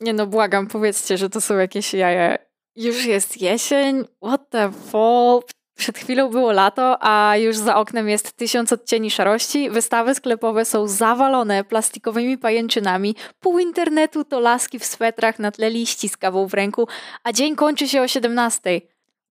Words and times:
Nie 0.00 0.12
no, 0.12 0.26
błagam, 0.26 0.66
powiedzcie, 0.66 1.18
że 1.18 1.30
to 1.30 1.40
są 1.40 1.58
jakieś 1.58 1.94
jaja. 1.94 2.38
Już 2.76 3.04
jest 3.04 3.40
jesień? 3.42 4.04
What 4.24 4.50
the 4.50 4.72
fall? 4.72 5.40
Przed 5.80 5.98
chwilą 5.98 6.28
było 6.28 6.52
lato, 6.52 6.96
a 7.00 7.36
już 7.36 7.56
za 7.56 7.76
oknem 7.76 8.08
jest 8.08 8.32
tysiąc 8.32 8.72
odcieni 8.72 9.10
szarości. 9.10 9.70
Wystawy 9.70 10.14
sklepowe 10.14 10.64
są 10.64 10.86
zawalone 10.86 11.64
plastikowymi 11.64 12.38
pajęczynami. 12.38 13.14
Pół 13.40 13.58
internetu 13.58 14.24
to 14.24 14.40
laski 14.40 14.78
w 14.78 14.84
swetrach 14.84 15.38
na 15.38 15.50
tle 15.50 15.70
liści 15.70 16.08
z 16.08 16.16
kawą 16.16 16.46
w 16.46 16.54
ręku, 16.54 16.88
a 17.24 17.32
dzień 17.32 17.56
kończy 17.56 17.88
się 17.88 18.02
o 18.02 18.08
17. 18.08 18.80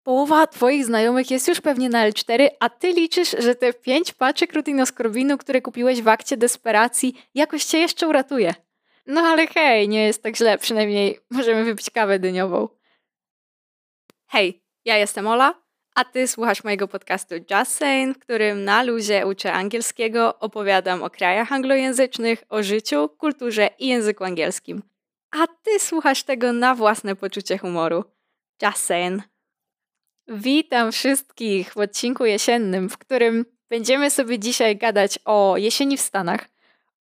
Połowa 0.04 0.47
twoich 0.47 0.86
znajomych 0.86 1.31
jest 1.31 1.47
już 1.47 1.61
pewnie 1.61 1.89
na 1.89 2.09
L4, 2.09 2.47
a 2.59 2.70
ty 2.70 2.93
liczysz, 2.93 3.36
że 3.39 3.55
te 3.55 3.73
pięć 3.73 4.13
paczek 4.13 4.54
rutinoskorbinu, 4.54 5.38
które 5.38 5.61
kupiłeś 5.61 6.01
w 6.01 6.07
akcie 6.07 6.38
desperacji, 6.38 7.21
jakoś 7.36 7.65
cię 7.65 7.77
jeszcze 7.77 8.07
uratuje. 8.07 8.54
No 9.10 9.21
ale 9.21 9.48
hej, 9.48 9.89
nie 9.89 10.04
jest 10.04 10.23
tak 10.23 10.36
źle, 10.38 10.57
przynajmniej 10.57 11.20
możemy 11.30 11.64
wypić 11.64 11.89
kawę 11.89 12.20
dyniową. 12.20 12.67
Hej, 14.27 14.63
ja 14.86 14.98
jestem 14.98 15.27
Ola, 15.27 15.63
a 15.95 16.05
ty 16.05 16.27
słuchasz 16.27 16.63
mojego 16.63 16.88
podcastu 16.88 17.36
Just 17.36 17.72
Saying, 17.72 18.17
w 18.17 18.20
którym 18.20 18.64
na 18.64 18.84
luzie 18.84 19.27
uczę 19.27 19.53
angielskiego, 19.53 20.40
opowiadam 20.40 21.03
o 21.03 21.09
krajach 21.09 21.52
anglojęzycznych, 21.52 22.44
o 22.50 22.64
życiu, 22.64 23.09
kulturze 23.09 23.70
i 23.80 23.88
języku 23.88 24.23
angielskim. 24.23 24.84
A 25.31 25.48
ty 25.48 25.80
słuchasz 25.80 26.23
tego 26.23 26.53
na 26.53 26.76
własne 26.76 27.16
poczucie 27.16 27.58
humoru. 27.58 28.03
Just 28.62 28.84
Saying. 28.84 29.23
Witam 30.28 30.91
wszystkich 30.91 31.73
w 31.73 31.78
odcinku 31.78 32.26
jesiennym, 32.26 32.89
w 32.89 32.98
którym 32.98 33.45
będziemy 33.70 34.12
sobie 34.12 34.39
dzisiaj 34.39 34.78
gadać 34.78 35.20
o 35.26 35.58
jesieni 35.58 35.98
w 35.98 36.02
Stanach, 36.02 36.50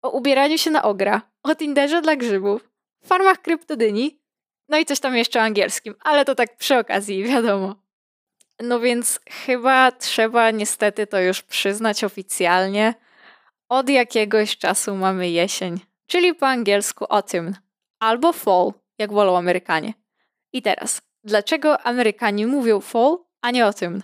o 0.03 0.11
ubieraniu 0.11 0.59
się 0.59 0.71
na 0.71 0.83
ogra, 0.83 1.23
o 1.51 1.55
Tinderze 1.55 2.03
dla 2.03 2.17
grzybów, 2.17 2.71
farmach 3.05 3.43
kryptodyni, 3.43 4.21
no 4.69 4.79
i 4.79 4.85
coś 4.85 5.01
tam 5.01 5.17
jeszcze 5.17 5.39
o 5.39 5.43
angielskim, 5.43 5.95
ale 6.01 6.25
to 6.25 6.35
tak 6.35 6.57
przy 6.57 6.79
okazji, 6.79 7.25
wiadomo. 7.33 7.75
No 8.61 8.81
więc 8.81 9.21
chyba 9.31 9.93
trzeba 9.93 10.51
niestety 10.51 11.07
to 11.07 11.21
już 11.21 11.43
przyznać 11.43 12.05
oficjalnie. 12.05 12.95
Od 13.69 13.89
jakiegoś 13.89 14.57
czasu 14.57 14.97
mamy 14.97 15.31
jesień, 15.31 15.81
czyli 16.07 16.35
po 16.35 16.47
angielsku 16.47 17.07
autumn, 17.09 17.55
albo 17.99 18.33
fall, 18.33 18.73
jak 18.99 19.13
wolą 19.13 19.39
Amerykanie. 19.39 19.95
I 20.53 20.63
teraz, 20.63 21.03
dlaczego 21.25 21.81
Amerykanie 21.81 22.47
mówią 22.47 22.81
fall, 22.81 23.17
a 23.41 23.51
nie 23.51 23.65
autumn? 23.65 24.03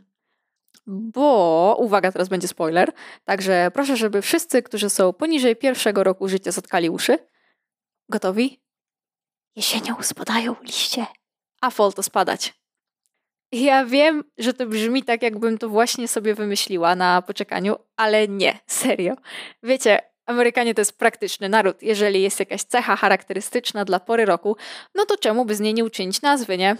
Bo, 0.87 1.77
uwaga, 1.78 2.12
teraz 2.12 2.28
będzie 2.28 2.48
spoiler, 2.48 2.92
także 3.25 3.70
proszę, 3.75 3.97
żeby 3.97 4.22
wszyscy, 4.22 4.62
którzy 4.62 4.91
są 4.91 5.12
poniżej 5.12 5.56
pierwszego 5.56 6.05
roku 6.05 6.28
życia 6.28 6.53
zatkali 6.53 6.91
uszy. 6.91 7.19
Gotowi? 8.08 8.60
Jesienią 9.56 10.02
spadają 10.02 10.56
liście, 10.62 11.06
a 11.60 11.70
fall 11.70 11.92
to 11.92 12.02
spadać. 12.02 12.55
Ja 13.52 13.84
wiem, 13.84 14.24
że 14.38 14.55
to 14.55 14.66
brzmi 14.66 15.02
tak, 15.02 15.22
jakbym 15.22 15.58
to 15.58 15.69
właśnie 15.69 16.08
sobie 16.08 16.34
wymyśliła 16.34 16.94
na 16.94 17.22
poczekaniu, 17.22 17.77
ale 17.97 18.28
nie, 18.28 18.58
serio. 18.66 19.14
Wiecie, 19.62 20.14
Amerykanie 20.27 20.75
to 20.75 20.80
jest 20.80 20.98
praktyczny 20.98 21.48
naród. 21.48 21.82
Jeżeli 21.82 22.22
jest 22.22 22.41
jakaś 22.41 22.62
cecha 22.62 22.97
charakterystyczna 22.97 23.84
dla 23.84 24.00
pory 24.00 24.25
roku, 24.25 24.56
no 24.94 25.06
to 25.06 25.16
czemu 25.16 25.44
by 25.44 25.55
z 25.55 25.60
niej 25.60 25.75
nie 25.75 25.84
uczynić 25.84 26.22
nazwy, 26.22 26.58
nie? 26.58 26.77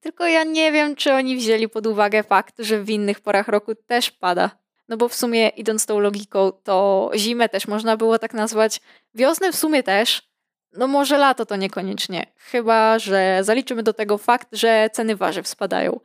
Tylko 0.00 0.26
ja 0.26 0.44
nie 0.44 0.72
wiem, 0.72 0.96
czy 0.96 1.12
oni 1.12 1.36
wzięli 1.36 1.68
pod 1.68 1.86
uwagę 1.86 2.22
fakt, 2.22 2.54
że 2.58 2.82
w 2.82 2.90
innych 2.90 3.20
porach 3.20 3.48
roku 3.48 3.74
też 3.74 4.10
pada. 4.10 4.50
No 4.88 4.96
bo 4.96 5.08
w 5.08 5.14
sumie, 5.14 5.48
idąc 5.48 5.86
tą 5.86 5.98
logiką, 5.98 6.52
to 6.52 7.10
zimę 7.14 7.48
też 7.48 7.68
można 7.68 7.96
było 7.96 8.18
tak 8.18 8.34
nazwać, 8.34 8.80
wiosnę 9.14 9.52
w 9.52 9.56
sumie 9.56 9.82
też, 9.82 10.29
no 10.72 10.86
może 10.86 11.18
lato 11.18 11.46
to 11.46 11.56
niekoniecznie, 11.56 12.26
chyba 12.36 12.98
że 12.98 13.38
zaliczymy 13.42 13.82
do 13.82 13.92
tego 13.92 14.18
fakt, 14.18 14.48
że 14.52 14.90
ceny 14.92 15.16
warzyw 15.16 15.48
spadają. 15.48 16.00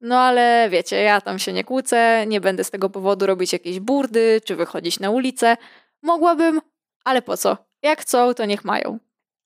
No 0.00 0.18
ale 0.18 0.68
wiecie, 0.70 0.96
ja 0.96 1.20
tam 1.20 1.38
się 1.38 1.52
nie 1.52 1.64
kłócę, 1.64 2.26
nie 2.26 2.40
będę 2.40 2.64
z 2.64 2.70
tego 2.70 2.90
powodu 2.90 3.26
robić 3.26 3.52
jakiejś 3.52 3.80
burdy 3.80 4.40
czy 4.44 4.56
wychodzić 4.56 5.00
na 5.00 5.10
ulicę. 5.10 5.56
Mogłabym, 6.02 6.60
ale 7.04 7.22
po 7.22 7.36
co? 7.36 7.56
Jak 7.82 8.00
chcą, 8.00 8.34
to 8.34 8.44
niech 8.44 8.64
mają. 8.64 8.98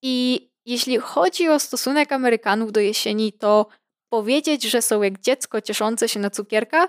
I 0.03 0.49
jeśli 0.65 0.99
chodzi 0.99 1.49
o 1.49 1.59
stosunek 1.59 2.13
Amerykanów 2.13 2.73
do 2.73 2.81
jesieni, 2.81 3.33
to 3.33 3.67
powiedzieć, 4.09 4.63
że 4.63 4.83
są 4.83 5.03
jak 5.03 5.21
dziecko 5.21 5.61
cieszące 5.61 6.09
się 6.09 6.21
na 6.21 6.31
cukierka, 6.31 6.89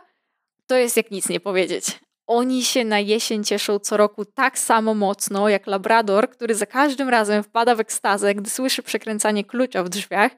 to 0.67 0.75
jest 0.75 0.97
jak 0.97 1.11
nic 1.11 1.29
nie 1.29 1.39
powiedzieć. 1.39 1.99
Oni 2.27 2.63
się 2.63 2.85
na 2.85 2.99
jesień 2.99 3.43
cieszą 3.43 3.79
co 3.79 3.97
roku 3.97 4.25
tak 4.25 4.59
samo 4.59 4.93
mocno 4.93 5.49
jak 5.49 5.67
Labrador, 5.67 6.29
który 6.29 6.55
za 6.55 6.65
każdym 6.65 7.09
razem 7.09 7.43
wpada 7.43 7.75
w 7.75 7.79
ekstazę, 7.79 8.35
gdy 8.35 8.49
słyszy 8.49 8.83
przekręcanie 8.83 9.43
klucza 9.43 9.83
w 9.83 9.89
drzwiach 9.89 10.31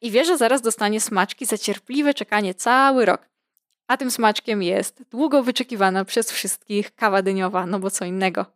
i 0.00 0.10
wie, 0.10 0.24
że 0.24 0.38
zaraz 0.38 0.62
dostanie 0.62 1.00
smaczki 1.00 1.46
za 1.46 1.58
cierpliwe 1.58 2.14
czekanie 2.14 2.54
cały 2.54 3.04
rok. 3.04 3.28
A 3.88 3.96
tym 3.96 4.10
smaczkiem 4.10 4.62
jest 4.62 5.02
długo 5.10 5.42
wyczekiwana 5.42 6.04
przez 6.04 6.32
wszystkich 6.32 6.94
kawa 6.94 7.22
dyniowa, 7.22 7.66
no 7.66 7.78
bo 7.78 7.90
co 7.90 8.04
innego. 8.04 8.46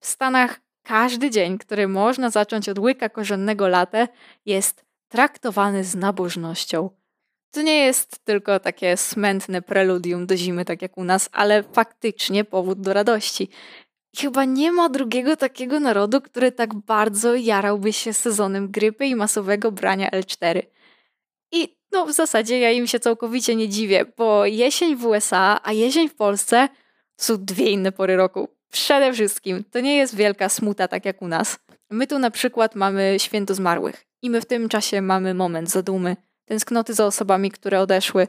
W 0.00 0.06
Stanach 0.06 0.60
każdy 0.82 1.30
dzień, 1.30 1.58
który 1.58 1.88
można 1.88 2.30
zacząć 2.30 2.68
od 2.68 2.78
łyka 2.78 3.08
korzennego 3.08 3.68
latę, 3.68 4.08
jest 4.46 4.84
traktowany 5.08 5.84
z 5.84 5.94
nabożnością. 5.94 6.99
To 7.50 7.62
nie 7.62 7.84
jest 7.84 8.24
tylko 8.24 8.60
takie 8.60 8.96
smętne 8.96 9.62
preludium 9.62 10.26
do 10.26 10.36
zimy, 10.36 10.64
tak 10.64 10.82
jak 10.82 10.98
u 10.98 11.04
nas, 11.04 11.28
ale 11.32 11.62
faktycznie 11.62 12.44
powód 12.44 12.80
do 12.80 12.92
radości. 12.92 13.48
chyba 14.18 14.44
nie 14.44 14.72
ma 14.72 14.88
drugiego 14.88 15.36
takiego 15.36 15.80
narodu, 15.80 16.20
który 16.20 16.52
tak 16.52 16.74
bardzo 16.74 17.34
jarałby 17.34 17.92
się 17.92 18.12
sezonem 18.12 18.70
grypy 18.70 19.06
i 19.06 19.14
masowego 19.14 19.72
brania 19.72 20.10
L4. 20.10 20.62
I 21.52 21.76
no 21.92 22.06
w 22.06 22.12
zasadzie 22.12 22.58
ja 22.58 22.70
im 22.70 22.86
się 22.86 23.00
całkowicie 23.00 23.56
nie 23.56 23.68
dziwię, 23.68 24.04
bo 24.16 24.46
jesień 24.46 24.96
w 24.96 25.06
USA, 25.06 25.60
a 25.62 25.72
jesień 25.72 26.08
w 26.08 26.14
Polsce 26.14 26.68
są 27.16 27.44
dwie 27.44 27.70
inne 27.70 27.92
pory 27.92 28.16
roku. 28.16 28.48
Przede 28.70 29.12
wszystkim 29.12 29.64
to 29.70 29.80
nie 29.80 29.96
jest 29.96 30.16
wielka 30.16 30.48
smuta 30.48 30.88
tak 30.88 31.04
jak 31.04 31.22
u 31.22 31.28
nas. 31.28 31.58
My 31.90 32.06
tu 32.06 32.18
na 32.18 32.30
przykład 32.30 32.74
mamy 32.74 33.16
święto 33.18 33.54
zmarłych 33.54 34.06
i 34.22 34.30
my 34.30 34.40
w 34.40 34.46
tym 34.46 34.68
czasie 34.68 35.02
mamy 35.02 35.34
moment 35.34 35.70
zadumy 35.70 36.16
tęsknoty 36.50 36.94
za 36.94 37.06
osobami, 37.06 37.50
które 37.50 37.80
odeszły. 37.80 38.28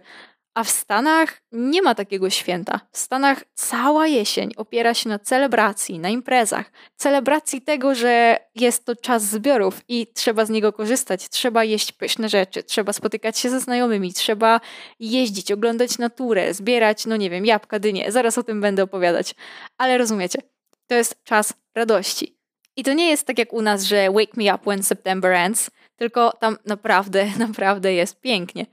A 0.53 0.63
w 0.63 0.69
Stanach 0.69 1.41
nie 1.51 1.81
ma 1.81 1.95
takiego 1.95 2.29
święta. 2.29 2.79
W 2.91 2.97
Stanach 2.97 3.43
cała 3.53 4.07
jesień 4.07 4.51
opiera 4.57 4.93
się 4.93 5.09
na 5.09 5.19
celebracji, 5.19 5.99
na 5.99 6.09
imprezach. 6.09 6.71
Celebracji 6.97 7.61
tego, 7.61 7.95
że 7.95 8.37
jest 8.55 8.85
to 8.85 8.95
czas 8.95 9.23
zbiorów 9.23 9.81
i 9.87 10.07
trzeba 10.13 10.45
z 10.45 10.49
niego 10.49 10.73
korzystać. 10.73 11.29
Trzeba 11.29 11.63
jeść 11.63 11.91
pyszne 11.91 12.29
rzeczy, 12.29 12.63
trzeba 12.63 12.93
spotykać 12.93 13.39
się 13.39 13.49
ze 13.49 13.59
znajomymi, 13.59 14.13
trzeba 14.13 14.61
jeździć, 14.99 15.51
oglądać 15.51 15.97
naturę, 15.97 16.53
zbierać, 16.53 17.05
no 17.05 17.17
nie 17.17 17.29
wiem, 17.29 17.45
jabłka, 17.45 17.79
dynie. 17.79 18.11
Zaraz 18.11 18.37
o 18.37 18.43
tym 18.43 18.61
będę 18.61 18.83
opowiadać. 18.83 19.35
Ale 19.77 19.97
rozumiecie, 19.97 20.39
to 20.87 20.95
jest 20.95 21.23
czas 21.23 21.53
radości. 21.75 22.37
I 22.75 22.83
to 22.83 22.93
nie 22.93 23.09
jest 23.09 23.27
tak 23.27 23.37
jak 23.39 23.53
u 23.53 23.61
nas, 23.61 23.83
że 23.83 24.11
wake 24.11 24.37
me 24.37 24.55
up 24.55 24.63
when 24.65 24.83
September 24.83 25.31
ends, 25.31 25.71
tylko 26.01 26.31
tam 26.39 26.57
naprawdę, 26.65 27.25
naprawdę 27.47 27.93
jest 27.93 28.21
pięknie. 28.21 28.65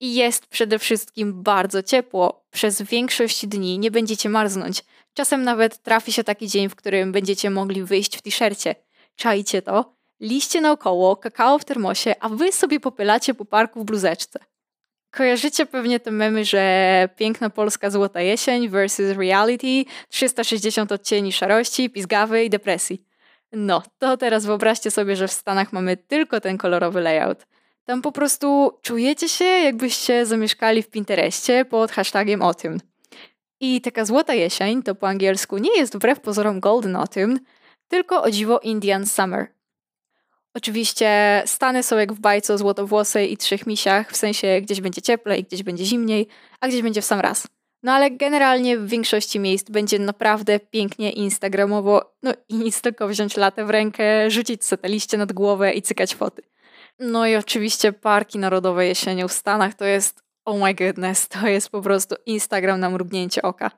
I 0.00 0.14
jest 0.14 0.46
przede 0.46 0.78
wszystkim 0.78 1.42
bardzo 1.42 1.82
ciepło. 1.82 2.44
Przez 2.50 2.82
większość 2.82 3.46
dni 3.46 3.78
nie 3.78 3.90
będziecie 3.90 4.28
marznąć. 4.28 4.84
Czasem 5.14 5.42
nawet 5.42 5.82
trafi 5.82 6.12
się 6.12 6.24
taki 6.24 6.48
dzień, 6.48 6.68
w 6.68 6.74
którym 6.74 7.12
będziecie 7.12 7.50
mogli 7.50 7.82
wyjść 7.82 8.16
w 8.16 8.22
t-shircie. 8.22 8.74
Czajcie 9.16 9.62
to? 9.62 9.94
Liście 10.20 10.60
naokoło, 10.60 11.16
kakao 11.16 11.58
w 11.58 11.64
termosie, 11.64 12.14
a 12.20 12.28
wy 12.28 12.52
sobie 12.52 12.80
popylacie 12.80 13.34
po 13.34 13.44
parku 13.44 13.80
w 13.80 13.84
bluzeczce. 13.84 14.38
Kojarzycie 15.10 15.66
pewnie 15.66 16.00
te 16.00 16.10
memy, 16.10 16.44
że 16.44 17.08
piękna 17.16 17.50
polska 17.50 17.90
złota 17.90 18.20
jesień 18.20 18.68
versus 18.68 19.16
reality, 19.16 19.84
360 20.08 20.92
odcieni 20.92 21.32
szarości, 21.32 21.90
pizgawy 21.90 22.44
i 22.44 22.50
depresji. 22.50 23.05
No, 23.58 23.82
to 23.98 24.16
teraz 24.16 24.46
wyobraźcie 24.46 24.90
sobie, 24.90 25.16
że 25.16 25.28
w 25.28 25.32
Stanach 25.32 25.72
mamy 25.72 25.96
tylko 25.96 26.40
ten 26.40 26.58
kolorowy 26.58 27.00
layout. 27.00 27.46
Tam 27.84 28.02
po 28.02 28.12
prostu 28.12 28.78
czujecie 28.82 29.28
się, 29.28 29.44
jakbyście 29.44 30.26
zamieszkali 30.26 30.82
w 30.82 30.90
Pinterestie 30.90 31.64
pod 31.64 31.92
hashtagiem 31.92 32.42
autumn. 32.42 32.78
I 33.60 33.80
taka 33.80 34.04
złota 34.04 34.34
jesień 34.34 34.82
to 34.82 34.94
po 34.94 35.08
angielsku 35.08 35.58
nie 35.58 35.78
jest 35.78 35.96
wbrew 35.96 36.20
pozorom 36.20 36.60
golden 36.60 36.96
autumn, 36.96 37.38
tylko 37.88 38.22
o 38.22 38.30
dziwo 38.30 38.58
Indian 38.58 39.06
summer. 39.06 39.46
Oczywiście 40.54 41.42
Stany 41.46 41.82
są 41.82 41.96
jak 41.96 42.12
w 42.12 42.20
bajce 42.20 42.54
o 42.54 42.58
złotowłosej 42.58 43.32
i 43.32 43.36
trzech 43.36 43.66
misiach, 43.66 44.12
w 44.12 44.16
sensie 44.16 44.60
gdzieś 44.62 44.80
będzie 44.80 45.02
cieplej, 45.02 45.44
gdzieś 45.44 45.62
będzie 45.62 45.84
zimniej, 45.84 46.28
a 46.60 46.68
gdzieś 46.68 46.82
będzie 46.82 47.02
w 47.02 47.04
sam 47.04 47.20
raz. 47.20 47.46
No 47.82 47.92
ale 47.92 48.10
generalnie 48.10 48.78
w 48.78 48.88
większości 48.88 49.40
miejsc 49.40 49.70
będzie 49.70 49.98
naprawdę 49.98 50.60
pięknie 50.60 51.12
instagramowo, 51.12 52.14
no 52.22 52.32
i 52.48 52.54
nic 52.64 52.80
tylko 52.80 53.08
wziąć 53.08 53.36
latę 53.36 53.64
w 53.64 53.70
rękę, 53.70 54.30
rzucić 54.30 54.64
sateliście 54.64 55.18
nad 55.18 55.32
głowę 55.32 55.72
i 55.72 55.82
cykać 55.82 56.14
foty. 56.14 56.42
No 56.98 57.26
i 57.26 57.36
oczywiście 57.36 57.92
parki 57.92 58.38
narodowe 58.38 58.86
jesienią 58.86 59.28
w 59.28 59.32
Stanach 59.32 59.74
to 59.74 59.84
jest, 59.84 60.22
oh 60.44 60.64
my 60.66 60.74
goodness, 60.74 61.28
to 61.28 61.46
jest 61.48 61.70
po 61.70 61.82
prostu 61.82 62.14
Instagram 62.26 62.80
na 62.80 62.90
mrugnięcie 62.90 63.42
oka. 63.42 63.70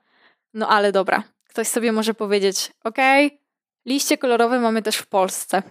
No 0.55 0.69
ale 0.69 0.93
dobra, 0.93 1.23
ktoś 1.49 1.69
sobie 1.69 1.93
może 1.93 2.15
powiedzieć, 2.15 2.73
okej, 2.85 3.27
okay, 3.27 3.39
liście 3.87 4.19
kolorowe 4.19 4.61
mamy 4.61 4.83
też 4.83 4.97
w 4.97 5.07
Polsce. 5.07 5.63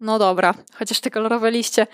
No 0.00 0.18
dobra, 0.18 0.54
chociaż 0.74 1.00
te 1.00 1.10
kolorowe 1.10 1.50
liście 1.50 1.86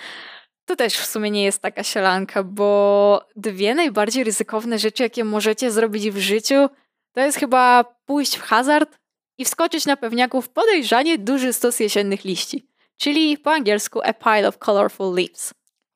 to 0.70 0.76
też 0.76 0.98
w 0.98 1.06
sumie 1.06 1.30
nie 1.30 1.44
jest 1.44 1.62
taka 1.62 1.82
sielanka, 1.82 2.42
bo 2.42 3.24
dwie 3.36 3.74
najbardziej 3.74 4.24
ryzykowne 4.24 4.78
rzeczy, 4.78 5.02
jakie 5.02 5.24
możecie 5.24 5.70
zrobić 5.70 6.10
w 6.10 6.18
życiu, 6.18 6.68
to 7.12 7.20
jest 7.20 7.38
chyba 7.38 7.84
pójść 8.04 8.36
w 8.36 8.42
hazard 8.42 8.98
i 9.38 9.44
wskoczyć 9.44 9.86
na 9.86 9.96
pewniaków 9.96 10.48
podejrzanie 10.48 11.18
duży 11.18 11.52
stos 11.52 11.80
jesiennych 11.80 12.24
liści, 12.24 12.66
czyli 12.96 13.38
po 13.38 13.52
angielsku 13.52 14.00
a 14.04 14.12
pile 14.12 14.48
of 14.48 14.58
colorful 14.58 15.14
leaves. 15.14 15.50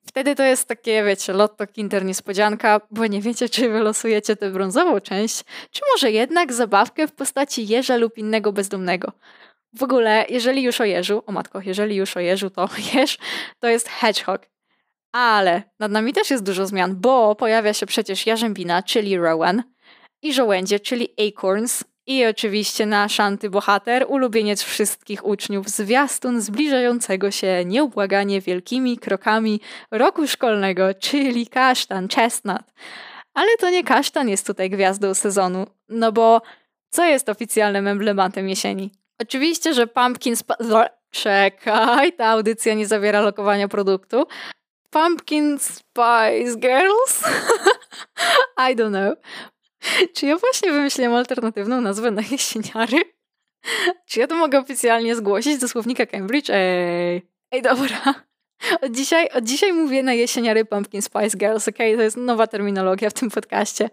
Wtedy 0.07 0.35
to 0.35 0.43
jest 0.43 0.67
takie, 0.67 1.03
wiecie, 1.03 1.33
lotto 1.33 1.67
kinder 1.67 2.05
niespodzianka, 2.05 2.81
bo 2.91 3.07
nie 3.07 3.21
wiecie, 3.21 3.49
czy 3.49 3.69
wylosujecie 3.69 4.35
tę 4.35 4.49
brązową 4.49 4.99
część, 4.99 5.43
czy 5.71 5.81
może 5.93 6.11
jednak 6.11 6.53
zabawkę 6.53 7.07
w 7.07 7.11
postaci 7.11 7.67
jeża 7.67 7.97
lub 7.97 8.17
innego 8.17 8.51
bezdomnego. 8.51 9.11
W 9.73 9.83
ogóle, 9.83 10.25
jeżeli 10.29 10.63
już 10.63 10.81
o 10.81 10.85
jeżu, 10.85 11.23
o 11.25 11.31
matko, 11.31 11.61
jeżeli 11.61 11.95
już 11.95 12.17
o 12.17 12.19
jeżu, 12.19 12.49
to 12.49 12.69
jeż 12.93 13.17
to 13.59 13.67
jest 13.67 13.89
hedgehog. 13.89 14.54
Ale 15.15 15.63
nad 15.79 15.91
nami 15.91 16.13
też 16.13 16.29
jest 16.29 16.43
dużo 16.43 16.67
zmian, 16.67 16.95
bo 16.95 17.35
pojawia 17.35 17.73
się 17.73 17.85
przecież 17.85 18.25
jarzębina, 18.25 18.83
czyli 18.83 19.17
Rowan, 19.17 19.63
i 20.21 20.33
żołędzie, 20.33 20.79
czyli 20.79 21.09
acorns, 21.27 21.83
i 22.07 22.25
oczywiście 22.25 22.85
nasz 22.85 23.19
antybohater, 23.19 24.05
ulubieniec 24.07 24.63
wszystkich 24.63 25.25
uczniów, 25.25 25.69
zwiastun 25.69 26.41
zbliżającego 26.41 27.31
się 27.31 27.65
nieubłaganie 27.65 28.41
wielkimi 28.41 28.97
krokami 28.97 29.61
roku 29.91 30.27
szkolnego, 30.27 30.93
czyli 30.93 31.47
kasztan, 31.47 32.07
chestnut. 32.07 32.63
Ale 33.33 33.57
to 33.59 33.69
nie 33.69 33.83
kasztan 33.83 34.29
jest 34.29 34.47
tutaj 34.47 34.69
gwiazdą 34.69 35.13
sezonu, 35.13 35.67
no 35.89 36.11
bo 36.11 36.41
co 36.89 37.05
jest 37.05 37.29
oficjalnym 37.29 37.87
emblematem 37.87 38.49
jesieni? 38.49 38.91
Oczywiście, 39.21 39.73
że 39.73 39.87
pumpkin. 39.87 40.35
Czekaj, 41.11 42.13
ta 42.13 42.25
audycja 42.25 42.73
nie 42.73 42.87
zawiera 42.87 43.21
lokowania 43.21 43.67
produktu. 43.67 44.25
Pumpkin 44.95 45.59
Spice 45.59 46.55
Girls? 46.55 47.23
I 48.69 48.75
don't 48.75 48.89
know. 48.89 49.17
Czy 50.13 50.25
ja 50.25 50.37
właśnie 50.37 50.71
wymyśliłam 50.71 51.13
alternatywną 51.13 51.81
nazwę 51.81 52.11
na 52.11 52.21
jesieniary? 52.31 52.97
Czy 54.07 54.19
ja 54.19 54.27
to 54.27 54.35
mogę 54.35 54.59
oficjalnie 54.59 55.15
zgłosić 55.15 55.57
do 55.57 55.67
słownika 55.67 56.05
Cambridge? 56.05 56.49
Ej, 56.49 57.21
ej 57.51 57.61
dobra. 57.61 58.15
Od 58.81 58.91
dzisiaj, 58.91 59.29
od 59.29 59.43
dzisiaj 59.43 59.73
mówię 59.73 60.03
na 60.03 60.13
jesieniary 60.13 60.65
Pumpkin 60.65 61.01
Spice 61.01 61.37
Girls, 61.37 61.67
ok? 61.67 61.77
To 61.77 61.83
jest 62.01 62.17
nowa 62.17 62.47
terminologia 62.47 63.09
w 63.09 63.13
tym 63.13 63.29
podcaście. 63.29 63.89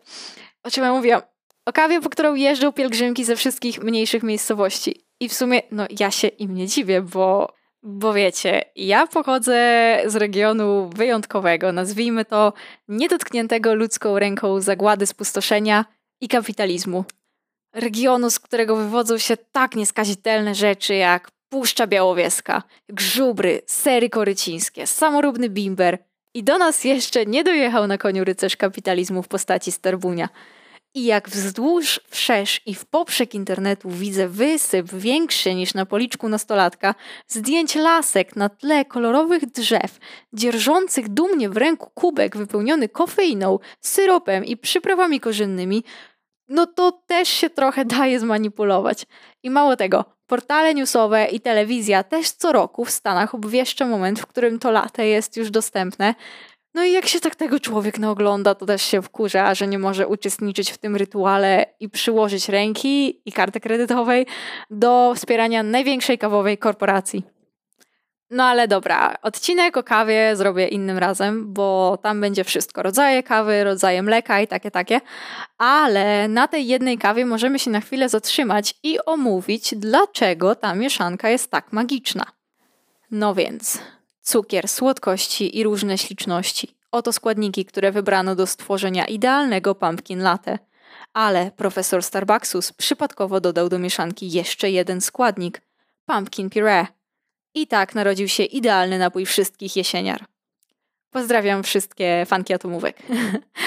O 0.62 0.70
czym 0.70 0.84
ja 0.84 0.92
mówiłam? 0.92 1.22
O 1.66 1.72
kawie, 1.72 2.00
po 2.00 2.10
którą 2.10 2.34
jeżdżą 2.34 2.72
pielgrzymki 2.72 3.24
ze 3.24 3.36
wszystkich 3.36 3.82
mniejszych 3.82 4.22
miejscowości. 4.22 5.04
I 5.20 5.28
w 5.28 5.34
sumie, 5.34 5.62
no 5.70 5.86
ja 5.98 6.10
się 6.10 6.28
im 6.28 6.54
nie 6.54 6.66
dziwię, 6.66 7.02
bo 7.02 7.54
bo 7.82 8.12
wiecie, 8.12 8.64
ja 8.76 9.06
pochodzę 9.06 9.56
z 10.06 10.16
regionu 10.16 10.90
wyjątkowego, 10.94 11.72
nazwijmy 11.72 12.24
to 12.24 12.52
niedotkniętego 12.88 13.74
ludzką 13.74 14.18
ręką 14.18 14.60
zagłady 14.60 15.06
spustoszenia 15.06 15.84
i 16.20 16.28
kapitalizmu. 16.28 17.04
Regionu, 17.74 18.30
z 18.30 18.40
którego 18.40 18.76
wywodzą 18.76 19.18
się 19.18 19.36
tak 19.52 19.74
nieskazitelne 19.74 20.54
rzeczy 20.54 20.94
jak 20.94 21.30
Puszcza 21.48 21.86
Białowieska, 21.86 22.62
grzubry, 22.88 23.62
sery 23.66 24.10
korycińskie, 24.10 24.86
samoróbny 24.86 25.48
bimber 25.48 25.98
i 26.34 26.44
do 26.44 26.58
nas 26.58 26.84
jeszcze 26.84 27.26
nie 27.26 27.44
dojechał 27.44 27.86
na 27.86 27.98
koniu 27.98 28.24
rycerz 28.24 28.56
kapitalizmu 28.56 29.22
w 29.22 29.28
postaci 29.28 29.72
Starbunia– 29.72 30.28
i 30.94 31.04
jak 31.04 31.28
wzdłuż, 31.28 32.00
wszerz 32.08 32.60
i 32.66 32.74
w 32.74 32.84
poprzek 32.84 33.34
internetu 33.34 33.90
widzę 33.90 34.28
wysyp 34.28 34.92
większy 34.92 35.54
niż 35.54 35.74
na 35.74 35.86
policzku 35.86 36.28
nastolatka 36.28 36.94
zdjęć 37.28 37.74
lasek 37.74 38.36
na 38.36 38.48
tle 38.48 38.84
kolorowych 38.84 39.46
drzew, 39.46 39.98
dzierżących 40.32 41.08
dumnie 41.08 41.48
w 41.48 41.56
ręku 41.56 41.90
kubek 41.94 42.36
wypełniony 42.36 42.88
kofeiną, 42.88 43.58
syropem 43.80 44.44
i 44.44 44.56
przyprawami 44.56 45.20
korzennymi, 45.20 45.84
no 46.48 46.66
to 46.66 46.92
też 46.92 47.28
się 47.28 47.50
trochę 47.50 47.84
daje 47.84 48.20
zmanipulować. 48.20 49.06
I 49.42 49.50
mało 49.50 49.76
tego, 49.76 50.04
portale 50.26 50.74
newsowe 50.74 51.26
i 51.26 51.40
telewizja 51.40 52.02
też 52.02 52.30
co 52.30 52.52
roku 52.52 52.84
w 52.84 52.90
Stanach 52.90 53.34
obwieszcza 53.34 53.86
moment, 53.86 54.20
w 54.20 54.26
którym 54.26 54.58
to 54.58 54.70
latte 54.70 55.06
jest 55.06 55.36
już 55.36 55.50
dostępne, 55.50 56.14
no 56.74 56.84
i 56.84 56.92
jak 56.92 57.06
się 57.06 57.20
tak 57.20 57.36
tego 57.36 57.60
człowiek 57.60 57.96
ogląda, 58.06 58.54
to 58.54 58.66
też 58.66 58.82
się 58.82 59.02
wkurza, 59.02 59.54
że 59.54 59.66
nie 59.66 59.78
może 59.78 60.08
uczestniczyć 60.08 60.70
w 60.70 60.78
tym 60.78 60.96
rytuale 60.96 61.66
i 61.80 61.88
przyłożyć 61.88 62.48
ręki 62.48 63.22
i 63.28 63.32
karty 63.32 63.60
kredytowej 63.60 64.26
do 64.70 65.12
wspierania 65.16 65.62
największej 65.62 66.18
kawowej 66.18 66.58
korporacji. 66.58 67.22
No 68.32 68.44
ale 68.44 68.68
dobra, 68.68 69.16
odcinek 69.22 69.76
o 69.76 69.82
kawie 69.82 70.36
zrobię 70.36 70.68
innym 70.68 70.98
razem, 70.98 71.52
bo 71.52 71.98
tam 72.02 72.20
będzie 72.20 72.44
wszystko. 72.44 72.82
Rodzaje 72.82 73.22
kawy, 73.22 73.64
rodzaje 73.64 74.02
mleka 74.02 74.40
i 74.40 74.46
takie, 74.46 74.70
takie. 74.70 75.00
Ale 75.58 76.28
na 76.28 76.48
tej 76.48 76.66
jednej 76.66 76.98
kawie 76.98 77.26
możemy 77.26 77.58
się 77.58 77.70
na 77.70 77.80
chwilę 77.80 78.08
zatrzymać 78.08 78.74
i 78.82 78.98
omówić, 79.06 79.74
dlaczego 79.76 80.54
ta 80.54 80.74
mieszanka 80.74 81.28
jest 81.28 81.50
tak 81.50 81.72
magiczna. 81.72 82.24
No 83.10 83.34
więc, 83.34 83.78
cukier, 84.22 84.68
słodkości 84.68 85.58
i 85.58 85.64
różne 85.64 85.98
śliczności. 85.98 86.74
Oto 86.92 87.12
składniki, 87.12 87.64
które 87.64 87.92
wybrano 87.92 88.34
do 88.34 88.46
stworzenia 88.46 89.04
idealnego 89.04 89.74
pumpkin 89.74 90.22
latte. 90.22 90.58
Ale 91.12 91.50
profesor 91.50 92.02
Starbucksus 92.02 92.72
przypadkowo 92.72 93.40
dodał 93.40 93.68
do 93.68 93.78
mieszanki 93.78 94.30
jeszcze 94.30 94.70
jeden 94.70 95.00
składnik 95.00 95.62
pumpkin 96.06 96.50
puree. 96.50 96.86
I 97.54 97.66
tak 97.66 97.94
narodził 97.94 98.28
się 98.28 98.44
idealny 98.44 98.98
napój 98.98 99.26
wszystkich 99.26 99.76
jesieniar. 99.76 100.24
Pozdrawiam 101.10 101.62
wszystkie 101.62 102.26
fanki 102.26 102.54
atomówek. 102.54 103.02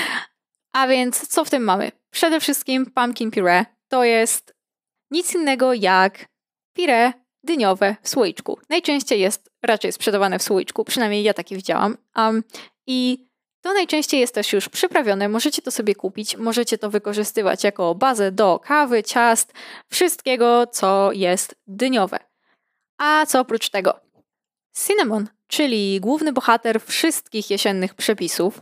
A 0.77 0.87
więc 0.87 1.27
co 1.27 1.45
w 1.45 1.49
tym 1.49 1.63
mamy? 1.63 1.91
Przede 2.11 2.39
wszystkim 2.39 2.85
pumpkin 2.85 3.31
puree 3.31 3.65
to 3.87 4.03
jest 4.03 4.55
nic 5.11 5.35
innego 5.35 5.73
jak 5.73 6.25
pire 6.73 7.13
dyniowe 7.45 7.95
w 8.01 8.09
słoiczku. 8.09 8.59
Najczęściej 8.69 9.19
jest 9.19 9.49
raczej 9.63 9.91
sprzedawane 9.91 10.39
w 10.39 10.43
słoiczku, 10.43 10.85
przynajmniej 10.85 11.23
ja 11.23 11.33
takie 11.33 11.55
widziałam. 11.55 11.97
Um, 12.15 12.43
I 12.87 13.25
to 13.61 13.73
najczęściej 13.73 14.19
jest 14.19 14.33
też 14.33 14.53
już 14.53 14.69
przyprawione, 14.69 15.29
możecie 15.29 15.61
to 15.61 15.71
sobie 15.71 15.95
kupić, 15.95 16.37
możecie 16.37 16.77
to 16.77 16.89
wykorzystywać 16.89 17.63
jako 17.63 17.95
bazę 17.95 18.31
do 18.31 18.59
kawy, 18.59 19.03
ciast, 19.03 19.53
wszystkiego, 19.89 20.67
co 20.67 21.11
jest 21.11 21.55
dyniowe. 21.67 22.19
A 22.97 23.25
co 23.25 23.39
oprócz 23.39 23.69
tego? 23.69 23.99
Cinnamon, 24.77 25.27
czyli 25.47 25.99
główny 25.99 26.33
bohater 26.33 26.81
wszystkich 26.81 27.49
jesiennych 27.49 27.93
przepisów. 27.93 28.61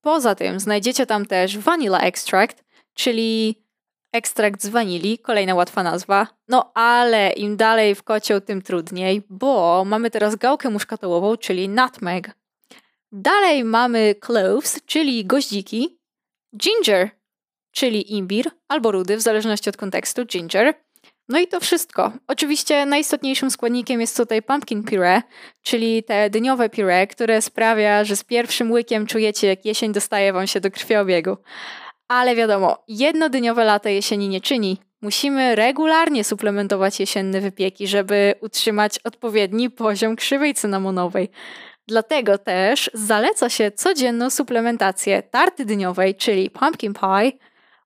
Poza 0.00 0.34
tym 0.34 0.60
znajdziecie 0.60 1.06
tam 1.06 1.26
też 1.26 1.58
vanilla 1.58 2.00
extract, 2.00 2.64
czyli 2.94 3.65
ekstrakt 4.12 4.62
z 4.62 4.68
wanilii, 4.68 5.18
kolejna 5.18 5.54
łatwa 5.54 5.82
nazwa. 5.82 6.26
No 6.48 6.72
ale 6.74 7.30
im 7.30 7.56
dalej 7.56 7.94
w 7.94 8.02
kocioł, 8.02 8.40
tym 8.40 8.62
trudniej, 8.62 9.22
bo 9.30 9.84
mamy 9.84 10.10
teraz 10.10 10.36
gałkę 10.36 10.70
muszkatołową, 10.70 11.36
czyli 11.36 11.68
nutmeg. 11.68 12.30
Dalej 13.12 13.64
mamy 13.64 14.14
cloves, 14.26 14.80
czyli 14.86 15.24
goździki, 15.24 15.98
ginger, 16.56 17.10
czyli 17.70 18.14
imbir 18.14 18.50
albo 18.68 18.92
rudy, 18.92 19.16
w 19.16 19.20
zależności 19.20 19.70
od 19.70 19.76
kontekstu, 19.76 20.24
ginger. 20.24 20.74
No 21.28 21.38
i 21.38 21.48
to 21.48 21.60
wszystko. 21.60 22.12
Oczywiście 22.26 22.86
najistotniejszym 22.86 23.50
składnikiem 23.50 24.00
jest 24.00 24.16
tutaj 24.16 24.42
pumpkin 24.42 24.82
puree, 24.82 25.22
czyli 25.62 26.02
te 26.02 26.30
dyniowe 26.30 26.68
puree, 26.68 27.08
które 27.08 27.42
sprawia, 27.42 28.04
że 28.04 28.16
z 28.16 28.24
pierwszym 28.24 28.72
łykiem 28.72 29.06
czujecie, 29.06 29.46
jak 29.46 29.64
jesień 29.64 29.92
dostaje 29.92 30.32
wam 30.32 30.46
się 30.46 30.60
do 30.60 30.70
krwiobiegu. 30.70 31.36
Ale 32.08 32.34
wiadomo, 32.34 32.84
jednodyniowe 32.88 33.64
lata 33.64 33.90
jesieni 33.90 34.28
nie 34.28 34.40
czyni. 34.40 34.78
Musimy 35.02 35.54
regularnie 35.54 36.24
suplementować 36.24 37.00
jesienne 37.00 37.40
wypieki, 37.40 37.86
żeby 37.86 38.34
utrzymać 38.40 38.98
odpowiedni 38.98 39.70
poziom 39.70 40.16
krzywej 40.16 40.54
cynamonowej. 40.54 41.30
Dlatego 41.88 42.38
też 42.38 42.90
zaleca 42.94 43.48
się 43.48 43.70
codzienną 43.70 44.30
suplementację 44.30 45.22
tarty 45.22 45.64
dyniowej, 45.64 46.14
czyli 46.14 46.50
pumpkin 46.50 46.94
pie, 46.94 47.32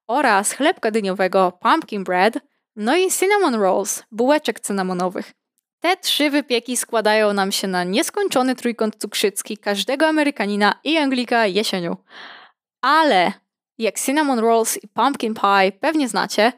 oraz 0.07 0.53
chlebka 0.53 0.91
dyniowego 0.91 1.53
pumpkin 1.61 2.05
bread, 2.05 2.39
no 2.77 2.97
i 2.97 3.11
cinnamon 3.11 3.55
rolls, 3.55 4.03
bułeczek 4.11 4.61
cynamonowych. 4.61 5.33
Te 5.81 5.97
trzy 5.97 6.31
wypieki 6.31 6.77
składają 6.77 7.33
nam 7.33 7.53
się 7.53 7.69
na 7.69 7.85
nieskończony 7.85 8.55
trójkąt 8.55 8.97
cukrzycki 8.97 9.59
każdego 9.59 10.07
Amerykanina 10.07 10.75
i 10.85 10.97
Anglika 10.97 11.47
jesienią. 11.47 11.97
Ale 12.83 13.33
jak 13.83 13.99
cinnamon 13.99 14.39
rolls 14.39 14.85
i 14.85 14.89
pumpkin 14.89 15.35
pie 15.35 15.73
pewnie 15.81 16.09
znacie, 16.09 16.53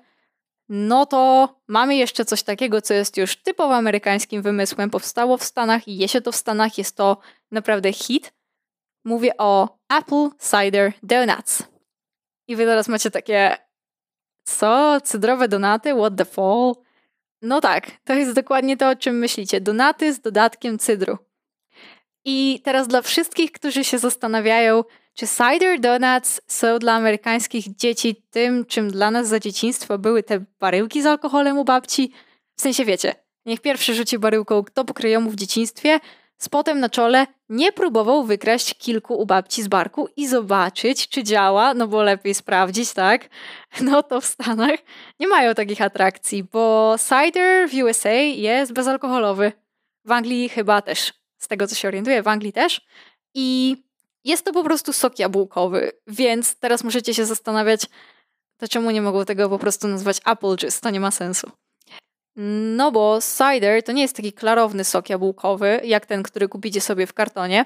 no 0.69 1.07
to 1.07 1.49
mamy 1.69 1.97
jeszcze 1.97 2.25
coś 2.25 2.43
takiego, 2.43 2.83
co 2.83 2.95
jest 2.95 3.17
już 3.17 3.37
typowo 3.37 3.75
amerykańskim 3.75 4.43
wymysłem. 4.43 4.91
Powstało 4.91 5.37
w 5.37 5.45
Stanach 5.45 5.89
i 5.89 5.97
je 5.97 6.09
się 6.09 6.21
to 6.21 6.33
w 6.33 6.37
Stanach, 6.37 6.79
jest 6.79 6.97
to 6.97 7.17
naprawdę 7.51 7.93
hit. 7.93 8.33
Mówię 9.05 9.33
o 9.39 9.79
Apple 9.99 10.29
Cider 10.51 10.93
Donuts. 11.03 11.63
I 12.49 12.57
wy 12.57 12.65
teraz 12.65 12.89
macie 12.89 13.11
takie, 13.11 13.57
co? 14.45 15.01
Cydrowe 15.01 15.49
donaty? 15.49 15.95
What 15.95 16.17
the 16.17 16.25
fall? 16.25 16.75
No 17.43 17.61
tak, 17.61 17.91
to 18.05 18.15
jest 18.15 18.33
dokładnie 18.33 18.77
to, 18.77 18.89
o 18.89 18.97
czym 18.97 19.19
myślicie. 19.19 19.61
Donaty 19.61 20.13
z 20.13 20.21
dodatkiem 20.21 20.79
cydru. 20.79 21.19
I 22.25 22.61
teraz 22.65 22.89
dla 22.89 23.03
wszystkich, 23.03 23.53
którzy 23.53 23.85
się 23.85 23.99
zastanawiają, 23.99 24.85
czy 25.15 25.27
cider 25.27 25.81
donuts 25.81 26.41
są 26.47 26.79
dla 26.79 26.93
amerykańskich 26.93 27.77
dzieci 27.77 28.23
tym, 28.31 28.65
czym 28.65 28.91
dla 28.91 29.11
nas 29.11 29.29
za 29.29 29.41
dzieciństwo 29.41 29.99
były 29.99 30.23
te 30.23 30.45
baryłki 30.61 31.03
z 31.03 31.07
alkoholem 31.07 31.59
u 31.59 31.65
babci? 31.65 32.13
W 32.57 32.61
sensie 32.61 32.85
wiecie, 32.85 33.15
niech 33.47 33.61
pierwszy 33.61 33.95
rzuci 33.95 34.19
baryłką, 34.19 34.65
kto 34.65 34.85
pokryją 34.85 35.21
mu 35.21 35.31
w 35.31 35.37
dzieciństwie, 35.37 36.01
z 36.39 36.49
potem 36.49 36.81
na 36.81 36.89
czole 36.89 37.27
nie 37.49 37.73
próbował 37.73 38.25
wykraść 38.25 38.75
kilku 38.75 39.15
u 39.15 39.27
babci 39.27 39.63
z 39.63 39.69
barku 39.69 40.09
i 40.17 40.29
zobaczyć, 40.29 41.09
czy 41.09 41.25
działa, 41.25 41.75
no 41.75 41.89
bo 41.89 42.03
lepiej 42.03 42.35
sprawdzić, 42.35 42.93
tak? 42.93 43.29
No 43.81 44.03
to 44.03 44.21
w 44.21 44.27
Stanach 44.27 44.79
nie 45.21 45.29
mają 45.29 45.55
takich 45.55 45.81
atrakcji, 45.81 46.45
bo 46.45 46.97
cider 46.99 47.69
w 47.69 47.75
USA 47.75 48.13
jest 48.13 48.73
bezalkoholowy. 48.73 49.53
W 50.05 50.13
Anglii 50.13 50.49
chyba 50.49 50.83
też, 50.83 51.13
z 51.43 51.49
tego 51.49 51.67
co 51.67 51.75
się 51.75 51.89
orientuję, 51.89 52.23
w 52.23 52.29
Anglii 52.29 52.53
też. 52.53 52.81
I 53.35 53.77
jest 54.25 54.45
to 54.45 54.53
po 54.53 54.65
prostu 54.65 54.93
sok 54.93 55.19
jabłkowy, 55.19 55.93
więc 56.07 56.57
teraz 56.57 56.85
możecie 56.85 57.15
się 57.15 57.27
zastanawiać, 57.27 57.87
to 58.57 58.69
czemu 58.69 58.91
nie 58.91 59.03
mogą 59.03 59.25
tego 59.25 59.49
po 59.49 59.59
prostu 59.59 59.89
nazwać 59.89 60.21
apple 60.27 60.57
juice? 60.63 60.81
To 60.81 60.91
nie 60.91 61.01
ma 61.01 61.11
sensu. 61.11 61.51
No 62.77 62.93
bo 62.93 63.19
cider 63.39 63.83
to 63.83 63.93
nie 63.93 64.03
jest 64.03 64.17
taki 64.17 64.33
klarowny 64.33 64.85
sok 64.85 65.11
jabłkowy, 65.11 65.81
jak 65.85 66.07
ten, 66.07 66.23
który 66.23 66.49
kupicie 66.49 66.81
sobie 66.81 67.07
w 67.07 67.13
kartonie, 67.13 67.65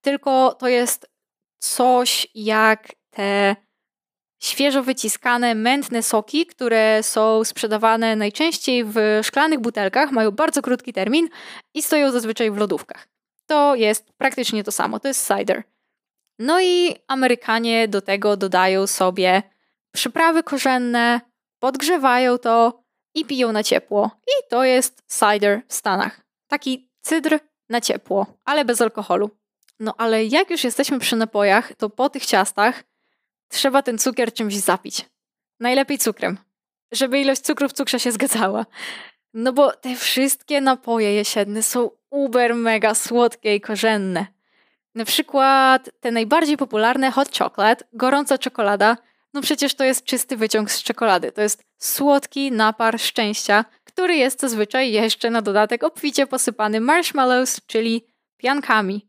tylko 0.00 0.54
to 0.54 0.68
jest 0.68 1.10
coś 1.58 2.26
jak 2.34 2.92
te 3.10 3.56
świeżo 4.42 4.82
wyciskane, 4.82 5.54
mętne 5.54 6.02
soki, 6.02 6.46
które 6.46 7.02
są 7.02 7.44
sprzedawane 7.44 8.16
najczęściej 8.16 8.84
w 8.84 8.94
szklanych 9.22 9.60
butelkach, 9.60 10.12
mają 10.12 10.30
bardzo 10.30 10.62
krótki 10.62 10.92
termin 10.92 11.28
i 11.74 11.82
stoją 11.82 12.10
zazwyczaj 12.10 12.50
w 12.50 12.56
lodówkach. 12.56 13.11
To 13.52 13.74
jest 13.74 14.12
praktycznie 14.12 14.64
to 14.64 14.72
samo, 14.72 15.00
to 15.00 15.08
jest 15.08 15.28
cider. 15.28 15.62
No 16.38 16.60
i 16.60 16.96
Amerykanie 17.08 17.88
do 17.88 18.00
tego 18.00 18.36
dodają 18.36 18.86
sobie 18.86 19.42
przyprawy 19.94 20.42
korzenne, 20.42 21.20
podgrzewają 21.58 22.38
to 22.38 22.82
i 23.14 23.24
piją 23.24 23.52
na 23.52 23.62
ciepło. 23.62 24.10
I 24.26 24.50
to 24.50 24.64
jest 24.64 25.02
cider 25.18 25.62
w 25.68 25.74
Stanach. 25.74 26.20
Taki 26.48 26.90
cydr 27.00 27.38
na 27.68 27.80
ciepło, 27.80 28.26
ale 28.44 28.64
bez 28.64 28.80
alkoholu. 28.80 29.30
No 29.80 29.94
ale 29.98 30.24
jak 30.24 30.50
już 30.50 30.64
jesteśmy 30.64 30.98
przy 30.98 31.16
napojach, 31.16 31.72
to 31.74 31.90
po 31.90 32.08
tych 32.08 32.26
ciastach 32.26 32.84
trzeba 33.48 33.82
ten 33.82 33.98
cukier 33.98 34.32
czymś 34.32 34.56
zapić. 34.56 35.04
Najlepiej 35.60 35.98
cukrem, 35.98 36.38
żeby 36.92 37.20
ilość 37.20 37.40
cukru 37.40 37.68
w 37.68 37.72
cukrze 37.72 38.00
się 38.00 38.12
zgadzała. 38.12 38.66
No 39.34 39.52
bo 39.52 39.72
te 39.72 39.96
wszystkie 39.96 40.60
napoje 40.60 41.14
jesienne 41.14 41.62
są 41.62 41.90
uber 42.12 42.54
mega 42.54 42.94
słodkie 42.94 43.54
i 43.54 43.60
korzenne. 43.60 44.26
Na 44.94 45.04
przykład 45.04 45.90
te 46.00 46.10
najbardziej 46.10 46.56
popularne 46.56 47.10
hot 47.10 47.38
chocolate, 47.38 47.84
gorąca 47.92 48.38
czekolada, 48.38 48.96
no 49.34 49.40
przecież 49.40 49.74
to 49.74 49.84
jest 49.84 50.04
czysty 50.04 50.36
wyciąg 50.36 50.70
z 50.70 50.82
czekolady. 50.82 51.32
To 51.32 51.42
jest 51.42 51.64
słodki 51.78 52.52
napar 52.52 53.00
szczęścia, 53.00 53.64
który 53.84 54.16
jest 54.16 54.40
zazwyczaj 54.40 54.92
jeszcze 54.92 55.30
na 55.30 55.42
dodatek 55.42 55.84
obficie 55.84 56.26
posypany 56.26 56.80
marshmallows, 56.80 57.60
czyli 57.66 58.06
piankami. 58.36 59.08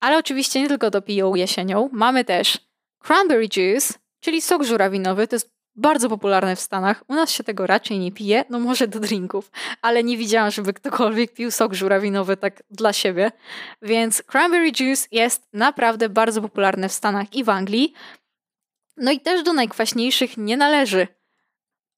Ale 0.00 0.18
oczywiście 0.18 0.62
nie 0.62 0.68
tylko 0.68 0.90
to 0.90 1.02
piją 1.02 1.34
jesienią. 1.34 1.88
Mamy 1.92 2.24
też 2.24 2.58
cranberry 3.06 3.48
juice, 3.56 3.94
czyli 4.20 4.40
sok 4.40 4.64
żurawinowy. 4.64 5.28
To 5.28 5.36
jest 5.36 5.57
bardzo 5.78 6.08
popularne 6.08 6.56
w 6.56 6.60
Stanach. 6.60 7.04
U 7.08 7.14
nas 7.14 7.30
się 7.30 7.44
tego 7.44 7.66
raczej 7.66 7.98
nie 7.98 8.12
pije, 8.12 8.44
no 8.50 8.58
może 8.58 8.88
do 8.88 9.00
drinków, 9.00 9.50
ale 9.82 10.04
nie 10.04 10.16
widziałam, 10.16 10.50
żeby 10.50 10.72
ktokolwiek 10.72 11.34
pił 11.34 11.50
sok 11.50 11.74
żurawinowy 11.74 12.36
tak 12.36 12.62
dla 12.70 12.92
siebie. 12.92 13.32
Więc 13.82 14.22
cranberry 14.22 14.72
juice 14.80 15.08
jest 15.12 15.48
naprawdę 15.52 16.08
bardzo 16.08 16.42
popularne 16.42 16.88
w 16.88 16.92
Stanach 16.92 17.34
i 17.34 17.44
w 17.44 17.48
Anglii. 17.48 17.92
No 18.96 19.10
i 19.10 19.20
też 19.20 19.42
do 19.42 19.52
najkwaśniejszych 19.52 20.36
nie 20.36 20.56
należy. 20.56 21.06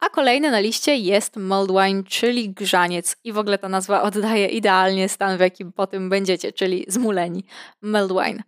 A 0.00 0.08
kolejny 0.08 0.50
na 0.50 0.60
liście 0.60 0.96
jest 0.96 1.36
mulled 1.36 1.70
wine, 1.70 2.04
czyli 2.04 2.50
grzaniec. 2.50 3.16
I 3.24 3.32
w 3.32 3.38
ogóle 3.38 3.58
ta 3.58 3.68
nazwa 3.68 4.02
oddaje 4.02 4.46
idealnie 4.46 5.08
stan, 5.08 5.36
w 5.36 5.40
jakim 5.40 5.72
po 5.72 5.86
tym 5.86 6.10
będziecie, 6.10 6.52
czyli 6.52 6.84
zmuleni. 6.88 7.44
Mulled 7.82 8.12
wine. 8.12 8.42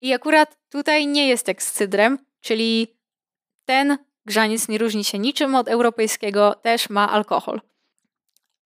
I 0.00 0.12
akurat 0.12 0.58
tutaj 0.70 1.06
nie 1.06 1.28
jest 1.28 1.48
jak 1.48 1.62
z 1.62 1.72
cydrem, 1.72 2.18
czyli 2.40 2.96
ten 3.64 3.98
Grzaniec 4.26 4.68
nie 4.68 4.78
różni 4.78 5.04
się 5.04 5.18
niczym 5.18 5.54
od 5.54 5.68
europejskiego, 5.68 6.54
też 6.54 6.90
ma 6.90 7.10
alkohol. 7.10 7.60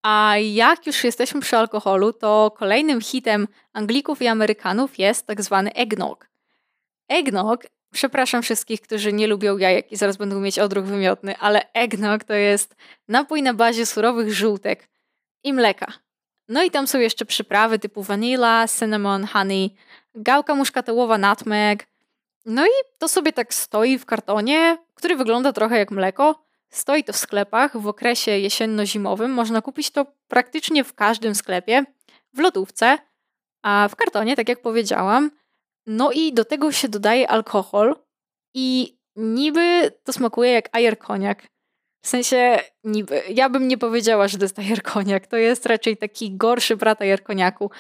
A 0.03 0.35
jak 0.37 0.87
już 0.87 1.05
jesteśmy 1.05 1.41
przy 1.41 1.57
alkoholu, 1.57 2.13
to 2.13 2.55
kolejnym 2.57 3.01
hitem 3.01 3.49
Anglików 3.73 4.23
i 4.23 4.27
Amerykanów 4.27 4.99
jest 4.99 5.27
tak 5.27 5.43
zwany 5.43 5.73
eggnog. 5.73 6.29
Eggnog, 7.09 7.67
przepraszam 7.93 8.43
wszystkich, 8.43 8.81
którzy 8.81 9.13
nie 9.13 9.27
lubią 9.27 9.59
jajek 9.59 9.93
i 9.93 9.97
zaraz 9.97 10.17
będą 10.17 10.41
mieć 10.41 10.59
odruch 10.59 10.85
wymiotny, 10.85 11.39
ale 11.39 11.73
eggnog 11.73 12.25
to 12.25 12.35
jest 12.35 12.77
napój 13.09 13.43
na 13.43 13.55
bazie 13.55 13.87
surowych 13.87 14.33
żółtek 14.33 14.89
i 15.45 15.53
mleka. 15.53 15.87
No 16.49 16.63
i 16.63 16.71
tam 16.71 16.87
są 16.87 16.99
jeszcze 16.99 17.25
przyprawy 17.25 17.79
typu 17.79 18.03
vanilla, 18.03 18.67
cinnamon, 18.79 19.25
honey, 19.25 19.75
gałka 20.15 20.55
muszkatołowa, 20.55 21.19
nutmeg, 21.19 21.87
no 22.47 22.67
i 22.67 22.71
to 22.99 23.09
sobie 23.09 23.33
tak 23.33 23.55
stoi 23.55 23.99
w 23.99 24.07
kartonie, 24.07 24.79
który 25.01 25.17
wygląda 25.17 25.53
trochę 25.53 25.79
jak 25.79 25.91
mleko. 25.91 26.45
Stoi 26.71 27.05
to 27.05 27.13
w 27.13 27.17
sklepach 27.17 27.77
w 27.77 27.89
okresie 27.89 28.31
jesienno-zimowym. 28.31 29.31
Można 29.31 29.63
kupić 29.63 29.91
to 29.91 30.07
praktycznie 30.29 30.85
w 30.85 30.95
każdym 30.95 31.35
sklepie, 31.35 31.85
w 32.35 32.39
lodówce, 32.39 32.99
a 33.63 33.89
w 33.91 33.97
kartonie, 33.97 34.37
tak 34.37 34.49
jak 34.49 34.63
powiedziałam. 34.63 35.31
No 35.87 36.13
i 36.13 36.33
do 36.33 36.45
tego 36.45 36.73
się 36.73 36.89
dodaje 36.89 37.31
alkohol 37.31 37.97
i 38.55 38.99
niby 39.17 39.93
to 40.05 40.13
smakuje 40.13 40.53
jak 40.53 40.69
ajer 40.73 40.99
koniak. 40.99 41.49
W 42.03 42.09
sensie 42.09 42.59
niby. 42.85 43.23
Ja 43.29 43.49
bym 43.49 43.69
nie 43.69 43.79
powiedziała, 43.79 44.29
że 44.29 44.39
to 44.39 44.45
jest 44.45 44.59
ajer 44.59 44.83
koniak. 44.83 45.27
To 45.27 45.37
jest 45.37 45.67
raczej 45.67 45.97
taki 45.97 46.37
gorszy 46.37 46.77
brat 46.77 47.03
ajer 47.03 47.23
koniaku. 47.23 47.71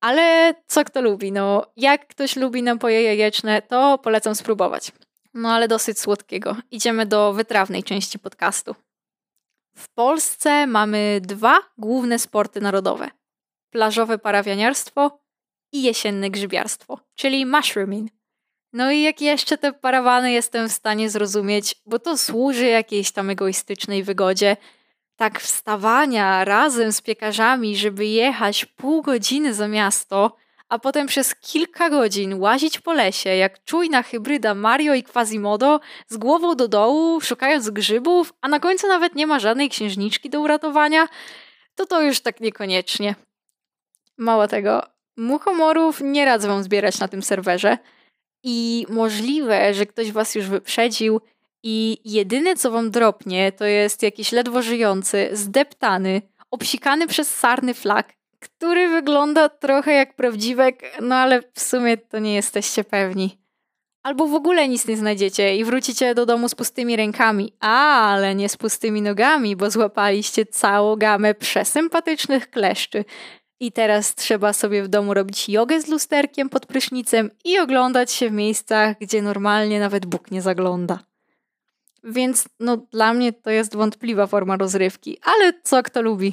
Ale 0.00 0.54
co 0.66 0.84
kto 0.84 1.02
lubi? 1.02 1.32
No, 1.32 1.66
jak 1.76 2.06
ktoś 2.06 2.36
lubi 2.36 2.62
napoje 2.62 3.02
jajeczne, 3.02 3.62
to 3.62 3.98
polecam 3.98 4.34
spróbować. 4.34 4.92
No 5.34 5.52
ale 5.52 5.68
dosyć 5.68 6.00
słodkiego. 6.00 6.56
Idziemy 6.70 7.06
do 7.06 7.32
wytrawnej 7.32 7.82
części 7.82 8.18
podcastu. 8.18 8.74
W 9.76 9.88
Polsce 9.88 10.66
mamy 10.66 11.20
dwa 11.22 11.58
główne 11.78 12.18
sporty 12.18 12.60
narodowe: 12.60 13.10
plażowe 13.70 14.18
parawianiarstwo 14.18 15.20
i 15.72 15.82
jesienne 15.82 16.30
grzybiarstwo, 16.30 17.00
czyli 17.14 17.46
mushrooming. 17.46 18.10
No 18.72 18.90
i 18.90 19.02
jak 19.02 19.20
jeszcze 19.20 19.58
te 19.58 19.72
parawany 19.72 20.32
jestem 20.32 20.68
w 20.68 20.72
stanie 20.72 21.10
zrozumieć, 21.10 21.74
bo 21.86 21.98
to 21.98 22.18
służy 22.18 22.66
jakiejś 22.66 23.12
tam 23.12 23.30
egoistycznej 23.30 24.02
wygodzie, 24.02 24.56
tak 25.16 25.40
wstawania 25.40 26.44
razem 26.44 26.92
z 26.92 27.00
piekarzami, 27.00 27.76
żeby 27.76 28.06
jechać 28.06 28.64
pół 28.64 29.02
godziny 29.02 29.54
za 29.54 29.68
miasto, 29.68 30.36
a 30.74 30.78
potem 30.78 31.06
przez 31.06 31.34
kilka 31.34 31.90
godzin 31.90 32.40
łazić 32.40 32.80
po 32.80 32.92
lesie 32.92 33.30
jak 33.30 33.64
czujna 33.64 34.02
hybryda 34.02 34.54
Mario 34.54 34.94
i 34.94 35.02
Quasimodo 35.02 35.80
z 36.08 36.16
głową 36.16 36.54
do 36.54 36.68
dołu, 36.68 37.20
szukając 37.20 37.70
grzybów, 37.70 38.32
a 38.40 38.48
na 38.48 38.60
końcu 38.60 38.88
nawet 38.88 39.14
nie 39.14 39.26
ma 39.26 39.38
żadnej 39.38 39.68
księżniczki 39.70 40.30
do 40.30 40.40
uratowania, 40.40 41.08
to 41.74 41.86
to 41.86 42.02
już 42.02 42.20
tak 42.20 42.40
niekoniecznie. 42.40 43.14
Mało 44.18 44.48
tego, 44.48 44.82
muchomorów 45.16 46.00
nie 46.00 46.24
radzę 46.24 46.48
wam 46.48 46.62
zbierać 46.62 46.98
na 46.98 47.08
tym 47.08 47.22
serwerze 47.22 47.78
i 48.42 48.86
możliwe, 48.88 49.74
że 49.74 49.86
ktoś 49.86 50.12
was 50.12 50.34
już 50.34 50.46
wyprzedził 50.46 51.20
i 51.62 51.98
jedyne, 52.04 52.56
co 52.56 52.70
wam 52.70 52.90
dropnie, 52.90 53.52
to 53.52 53.64
jest 53.64 54.02
jakiś 54.02 54.32
ledwo 54.32 54.62
żyjący, 54.62 55.30
zdeptany, 55.32 56.22
obsikany 56.50 57.06
przez 57.06 57.34
sarny 57.34 57.74
flak, 57.74 58.14
który 58.44 58.88
wygląda 58.88 59.48
trochę 59.48 59.92
jak 59.92 60.16
prawdziwek, 60.16 60.82
no 61.00 61.14
ale 61.14 61.42
w 61.54 61.60
sumie 61.60 61.96
to 61.96 62.18
nie 62.18 62.34
jesteście 62.34 62.84
pewni. 62.84 63.38
Albo 64.02 64.26
w 64.26 64.34
ogóle 64.34 64.68
nic 64.68 64.88
nie 64.88 64.96
znajdziecie 64.96 65.56
i 65.56 65.64
wrócicie 65.64 66.14
do 66.14 66.26
domu 66.26 66.48
z 66.48 66.54
pustymi 66.54 66.96
rękami, 66.96 67.52
ale 67.60 68.34
nie 68.34 68.48
z 68.48 68.56
pustymi 68.56 69.02
nogami, 69.02 69.56
bo 69.56 69.70
złapaliście 69.70 70.46
całą 70.46 70.96
gamę 70.96 71.34
przesympatycznych 71.34 72.50
kleszczy. 72.50 73.04
I 73.60 73.72
teraz 73.72 74.14
trzeba 74.14 74.52
sobie 74.52 74.82
w 74.82 74.88
domu 74.88 75.14
robić 75.14 75.48
jogę 75.48 75.80
z 75.80 75.88
lusterkiem 75.88 76.48
pod 76.48 76.66
prysznicem 76.66 77.30
i 77.44 77.58
oglądać 77.58 78.12
się 78.12 78.30
w 78.30 78.32
miejscach, 78.32 78.98
gdzie 78.98 79.22
normalnie 79.22 79.80
nawet 79.80 80.06
Bóg 80.06 80.30
nie 80.30 80.42
zagląda. 80.42 80.98
Więc 82.04 82.48
no, 82.60 82.76
dla 82.76 83.14
mnie 83.14 83.32
to 83.32 83.50
jest 83.50 83.76
wątpliwa 83.76 84.26
forma 84.26 84.56
rozrywki, 84.56 85.18
ale 85.22 85.52
co 85.62 85.82
kto 85.82 86.02
lubi. 86.02 86.32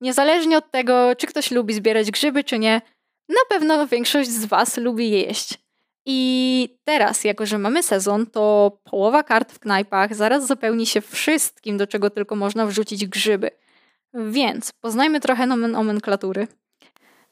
Niezależnie 0.00 0.58
od 0.58 0.70
tego, 0.70 1.16
czy 1.16 1.26
ktoś 1.26 1.50
lubi 1.50 1.74
zbierać 1.74 2.10
grzyby, 2.10 2.44
czy 2.44 2.58
nie, 2.58 2.80
na 3.28 3.40
pewno 3.48 3.86
większość 3.86 4.30
z 4.30 4.44
Was 4.44 4.76
lubi 4.76 5.10
jeść. 5.10 5.58
I 6.06 6.78
teraz, 6.84 7.24
jako 7.24 7.46
że 7.46 7.58
mamy 7.58 7.82
sezon, 7.82 8.26
to 8.26 8.72
połowa 8.84 9.22
kart 9.22 9.52
w 9.52 9.58
knajpach 9.58 10.14
zaraz 10.14 10.46
zapełni 10.46 10.86
się 10.86 11.00
wszystkim, 11.00 11.76
do 11.76 11.86
czego 11.86 12.10
tylko 12.10 12.36
można 12.36 12.66
wrzucić 12.66 13.06
grzyby. 13.06 13.50
Więc 14.14 14.72
poznajmy 14.72 15.20
trochę 15.20 15.46
nomenklatury. 15.46 16.48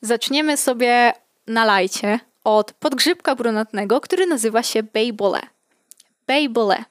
Zaczniemy 0.01 0.57
sobie 0.57 1.13
na 1.47 1.65
lajcie 1.65 2.21
od 2.45 2.73
podgrzybka 2.73 3.35
brunatnego, 3.35 4.01
który 4.01 4.27
nazywa 4.27 4.63
się 4.63 4.83
Baybole. 4.83 5.41
Baybole. 6.27 6.85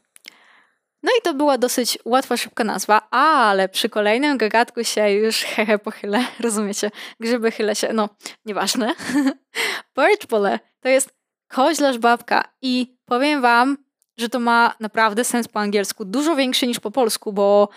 No 1.06 1.12
i 1.20 1.22
to 1.22 1.34
była 1.34 1.58
dosyć 1.58 1.98
łatwa, 2.06 2.38
szybka 2.38 2.64
nazwa, 2.64 3.10
ale 3.10 3.70
przy 3.70 3.90
kolejnym 3.90 4.38
gagatku 4.38 4.84
się 4.84 5.12
już 5.12 5.44
hehe 5.56 5.80
pochylę, 5.80 6.26
rozumiecie? 6.40 6.92
Grzyby 7.20 7.52
chylę 7.52 7.76
się, 7.76 7.94
no, 7.94 8.10
nieważne. 8.46 8.96
Birchbole 9.98 10.60
to 10.80 10.90
jest 10.90 11.16
koźlarz 11.48 11.98
babka 11.98 12.44
i 12.62 12.98
powiem 13.06 13.42
wam, 13.42 13.78
że 14.18 14.30
to 14.30 14.40
ma 14.40 14.76
naprawdę 14.80 15.24
sens 15.24 15.48
po 15.48 15.60
angielsku, 15.60 16.06
dużo 16.06 16.36
większy 16.36 16.68
niż 16.68 16.80
po 16.80 16.92
polsku, 16.92 17.34
bo 17.34 17.70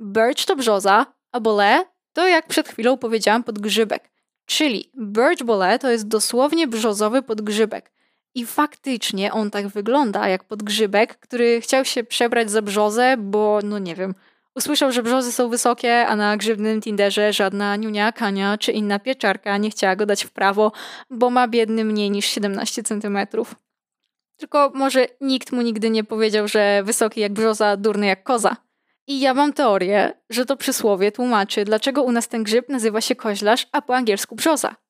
birch 0.00 0.44
to 0.44 0.56
brzoza, 0.56 1.06
a 1.32 1.40
bole 1.40 1.84
to 2.12 2.28
jak 2.28 2.46
przed 2.46 2.68
chwilą 2.68 2.96
powiedziałam 2.98 3.42
podgrzybek. 3.42 4.10
Czyli 4.46 4.92
birch 4.98 5.42
bole 5.42 5.78
to 5.78 5.90
jest 5.90 6.08
dosłownie 6.08 6.66
brzozowy 6.66 7.22
podgrzybek. 7.22 7.92
I 8.36 8.46
faktycznie 8.46 9.32
on 9.32 9.50
tak 9.50 9.68
wygląda 9.68 10.28
jak 10.28 10.44
podgrzybek, 10.44 11.18
który 11.18 11.60
chciał 11.60 11.84
się 11.84 12.04
przebrać 12.04 12.50
za 12.50 12.62
brzozę, 12.62 13.16
bo 13.18 13.60
no 13.64 13.78
nie 13.78 13.94
wiem, 13.94 14.14
usłyszał, 14.54 14.92
że 14.92 15.02
brzozy 15.02 15.32
są 15.32 15.48
wysokie, 15.48 16.06
a 16.06 16.16
na 16.16 16.36
grzybnym 16.36 16.80
Tinderze 16.80 17.32
żadna 17.32 17.76
niunia, 17.76 18.12
kania 18.12 18.58
czy 18.58 18.72
inna 18.72 18.98
pieczarka 18.98 19.56
nie 19.56 19.70
chciała 19.70 19.96
go 19.96 20.06
dać 20.06 20.24
w 20.24 20.30
prawo, 20.30 20.72
bo 21.10 21.30
ma 21.30 21.48
biedny 21.48 21.84
mniej 21.84 22.10
niż 22.10 22.26
17 22.26 22.82
centymetrów. 22.82 23.54
Tylko 24.36 24.72
może 24.74 25.06
nikt 25.20 25.52
mu 25.52 25.62
nigdy 25.62 25.90
nie 25.90 26.04
powiedział, 26.04 26.48
że 26.48 26.82
wysoki 26.84 27.20
jak 27.20 27.32
brzoza, 27.32 27.76
durny 27.76 28.06
jak 28.06 28.22
koza. 28.22 28.56
I 29.06 29.20
ja 29.20 29.34
mam 29.34 29.52
teorię, 29.52 30.12
że 30.30 30.46
to 30.46 30.56
przysłowie 30.56 31.12
tłumaczy, 31.12 31.64
dlaczego 31.64 32.02
u 32.02 32.12
nas 32.12 32.28
ten 32.28 32.42
grzyb 32.42 32.68
nazywa 32.68 33.00
się 33.00 33.14
koźlarz, 33.14 33.66
a 33.72 33.82
po 33.82 33.96
angielsku 33.96 34.36
brzoza. 34.36 34.85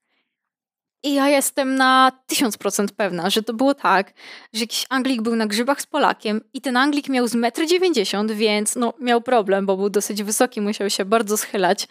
I 1.02 1.14
ja 1.14 1.28
jestem 1.28 1.74
na 1.74 2.12
1000% 2.32 2.88
pewna, 2.96 3.30
że 3.30 3.42
to 3.42 3.54
było 3.54 3.74
tak, 3.74 4.12
że 4.52 4.60
jakiś 4.60 4.86
Anglik 4.88 5.22
był 5.22 5.36
na 5.36 5.46
grzybach 5.46 5.80
z 5.80 5.86
Polakiem 5.86 6.40
i 6.54 6.60
ten 6.60 6.76
Anglik 6.76 7.08
miał 7.08 7.28
z 7.28 7.34
1,90 7.34 8.20
m, 8.20 8.36
więc 8.36 8.76
no, 8.76 8.92
miał 9.00 9.20
problem, 9.20 9.66
bo 9.66 9.76
był 9.76 9.90
dosyć 9.90 10.22
wysoki, 10.22 10.60
musiał 10.60 10.90
się 10.90 11.04
bardzo 11.04 11.36
schylać. 11.36 11.88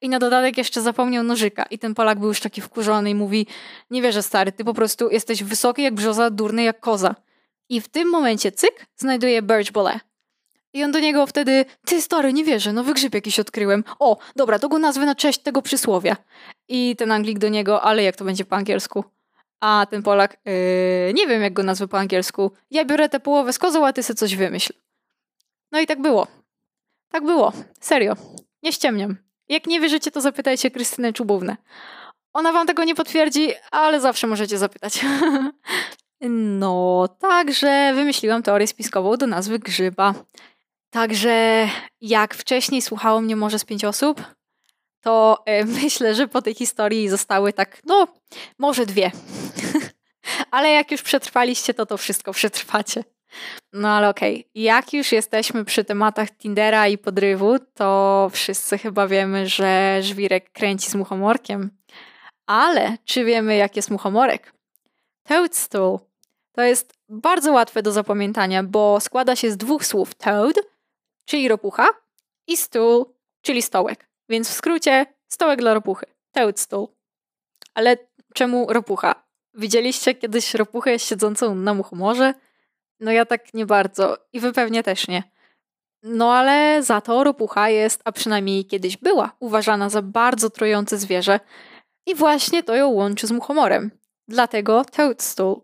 I 0.00 0.08
na 0.08 0.18
dodatek 0.18 0.58
jeszcze 0.58 0.82
zapomniał 0.82 1.24
nożyka. 1.24 1.64
I 1.70 1.78
ten 1.78 1.94
Polak 1.94 2.18
był 2.18 2.28
już 2.28 2.40
taki 2.40 2.60
wkurzony 2.60 3.10
i 3.10 3.14
mówi, 3.14 3.46
nie 3.90 4.02
wierzę 4.02 4.22
stary, 4.22 4.52
ty 4.52 4.64
po 4.64 4.74
prostu 4.74 5.10
jesteś 5.10 5.44
wysoki 5.44 5.82
jak 5.82 5.94
brzoza, 5.94 6.30
durny 6.30 6.62
jak 6.62 6.80
koza. 6.80 7.14
I 7.68 7.80
w 7.80 7.88
tym 7.88 8.08
momencie 8.08 8.52
cyk, 8.52 8.86
znajduje 8.96 9.42
Birch 9.42 9.72
Bole. 9.72 10.00
I 10.72 10.84
on 10.84 10.92
do 10.92 11.00
niego 11.00 11.26
wtedy, 11.26 11.64
ty 11.86 12.02
stary, 12.02 12.32
nie 12.32 12.44
wierzę, 12.44 12.72
nowy 12.72 12.94
grzyb 12.94 13.14
jakiś 13.14 13.40
odkryłem. 13.40 13.84
O, 13.98 14.16
dobra, 14.36 14.58
to 14.58 14.68
go 14.68 14.78
nazwę 14.78 15.06
na 15.06 15.14
cześć 15.14 15.38
tego 15.38 15.62
przysłowia. 15.62 16.16
I 16.68 16.96
ten 16.96 17.12
Anglik 17.12 17.38
do 17.38 17.48
niego, 17.48 17.82
ale 17.82 18.02
jak 18.02 18.16
to 18.16 18.24
będzie 18.24 18.44
po 18.44 18.56
angielsku? 18.56 19.04
A 19.60 19.86
ten 19.90 20.02
Polak, 20.02 20.36
yy, 20.44 21.14
nie 21.14 21.26
wiem 21.26 21.42
jak 21.42 21.52
go 21.52 21.62
nazwę 21.62 21.88
po 21.88 21.98
angielsku. 21.98 22.50
Ja 22.70 22.84
biorę 22.84 23.08
tę 23.08 23.20
połowę 23.20 23.52
z 23.52 23.58
kozą, 23.58 23.86
a 23.86 23.92
ty 23.92 24.02
sobie 24.02 24.16
coś 24.16 24.36
wymyśl. 24.36 24.72
No 25.72 25.80
i 25.80 25.86
tak 25.86 26.02
było. 26.02 26.26
Tak 27.08 27.24
było. 27.24 27.52
Serio. 27.80 28.16
Nie 28.62 28.72
ściemniam. 28.72 29.16
Jak 29.48 29.66
nie 29.66 29.80
wierzycie, 29.80 30.10
to 30.10 30.20
zapytajcie 30.20 30.70
Krystynę 30.70 31.12
Czubównę. 31.12 31.56
Ona 32.32 32.52
wam 32.52 32.66
tego 32.66 32.84
nie 32.84 32.94
potwierdzi, 32.94 33.52
ale 33.70 34.00
zawsze 34.00 34.26
możecie 34.26 34.58
zapytać. 34.58 35.00
no, 36.60 37.08
także 37.18 37.92
wymyśliłam 37.94 38.42
teorię 38.42 38.66
spiskową 38.66 39.16
do 39.16 39.26
nazwy 39.26 39.58
grzyba. 39.58 40.14
Także 40.90 41.68
jak 42.00 42.34
wcześniej 42.34 42.82
słuchało 42.82 43.20
mnie 43.20 43.36
może 43.36 43.58
z 43.58 43.64
pięć 43.64 43.84
osób, 43.84 44.22
to 45.04 45.42
e, 45.46 45.64
myślę, 45.82 46.14
że 46.14 46.28
po 46.28 46.42
tej 46.42 46.54
historii 46.54 47.08
zostały 47.08 47.52
tak, 47.52 47.82
no, 47.86 48.06
może 48.58 48.86
dwie. 48.86 49.10
ale 50.50 50.70
jak 50.70 50.90
już 50.90 51.02
przetrwaliście, 51.02 51.74
to 51.74 51.86
to 51.86 51.96
wszystko 51.96 52.32
przetrwacie. 52.32 53.04
No 53.72 53.88
ale 53.88 54.08
okej, 54.08 54.34
okay. 54.34 54.50
jak 54.54 54.92
już 54.92 55.12
jesteśmy 55.12 55.64
przy 55.64 55.84
tematach 55.84 56.30
Tindera 56.30 56.88
i 56.88 56.98
podrywu, 56.98 57.58
to 57.74 58.30
wszyscy 58.32 58.78
chyba 58.78 59.06
wiemy, 59.08 59.46
że 59.46 59.98
żwirek 60.02 60.52
kręci 60.52 60.90
z 60.90 60.94
muchomorkiem. 60.94 61.70
Ale 62.46 62.96
czy 63.04 63.24
wiemy, 63.24 63.56
jak 63.56 63.76
jest 63.76 63.90
muchomorek? 63.90 64.52
Toadstool. 65.28 65.98
To 66.52 66.62
jest 66.62 66.94
bardzo 67.08 67.52
łatwe 67.52 67.82
do 67.82 67.92
zapamiętania, 67.92 68.62
bo 68.62 69.00
składa 69.00 69.36
się 69.36 69.50
z 69.50 69.56
dwóch 69.56 69.86
słów 69.86 70.14
toad– 70.14 70.56
czyli 71.24 71.48
ropucha, 71.48 71.88
i 72.46 72.56
stół, 72.56 73.14
czyli 73.42 73.62
stołek. 73.62 74.08
Więc 74.28 74.48
w 74.48 74.52
skrócie 74.52 75.06
stołek 75.28 75.60
dla 75.60 75.74
ropuchy. 75.74 76.06
Toadstool. 76.32 76.88
Ale 77.74 77.96
czemu 78.34 78.72
ropucha? 78.72 79.24
Widzieliście 79.54 80.14
kiedyś 80.14 80.54
ropuchę 80.54 80.98
siedzącą 80.98 81.54
na 81.54 81.74
muchomorze? 81.74 82.34
No 83.00 83.12
ja 83.12 83.24
tak 83.24 83.54
nie 83.54 83.66
bardzo 83.66 84.18
i 84.32 84.40
wy 84.40 84.52
pewnie 84.52 84.82
też 84.82 85.08
nie. 85.08 85.22
No 86.02 86.34
ale 86.34 86.82
za 86.82 87.00
to 87.00 87.24
ropucha 87.24 87.68
jest, 87.68 88.00
a 88.04 88.12
przynajmniej 88.12 88.64
kiedyś 88.64 88.96
była, 88.96 89.36
uważana 89.40 89.88
za 89.88 90.02
bardzo 90.02 90.50
trujące 90.50 90.98
zwierzę 90.98 91.40
i 92.06 92.14
właśnie 92.14 92.62
to 92.62 92.74
ją 92.74 92.88
łączy 92.88 93.26
z 93.26 93.30
muchomorem. 93.30 93.90
Dlatego 94.28 94.84
toadstool. 94.84 95.60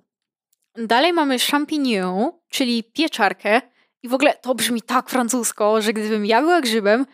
Dalej 0.77 1.13
mamy 1.13 1.39
champignon, 1.39 2.33
czyli 2.49 2.85
pieczarkę, 2.85 3.61
i 4.03 4.09
w 4.09 4.15
ogóle 4.15 4.35
to 4.35 4.55
brzmi 4.55 4.83
tak 4.83 5.11
francusko, 5.11 5.83
że 5.83 5.93
gdybym 5.93 6.27
ja 6.27 6.41
była 6.41 6.61
grzybem, 6.61 7.07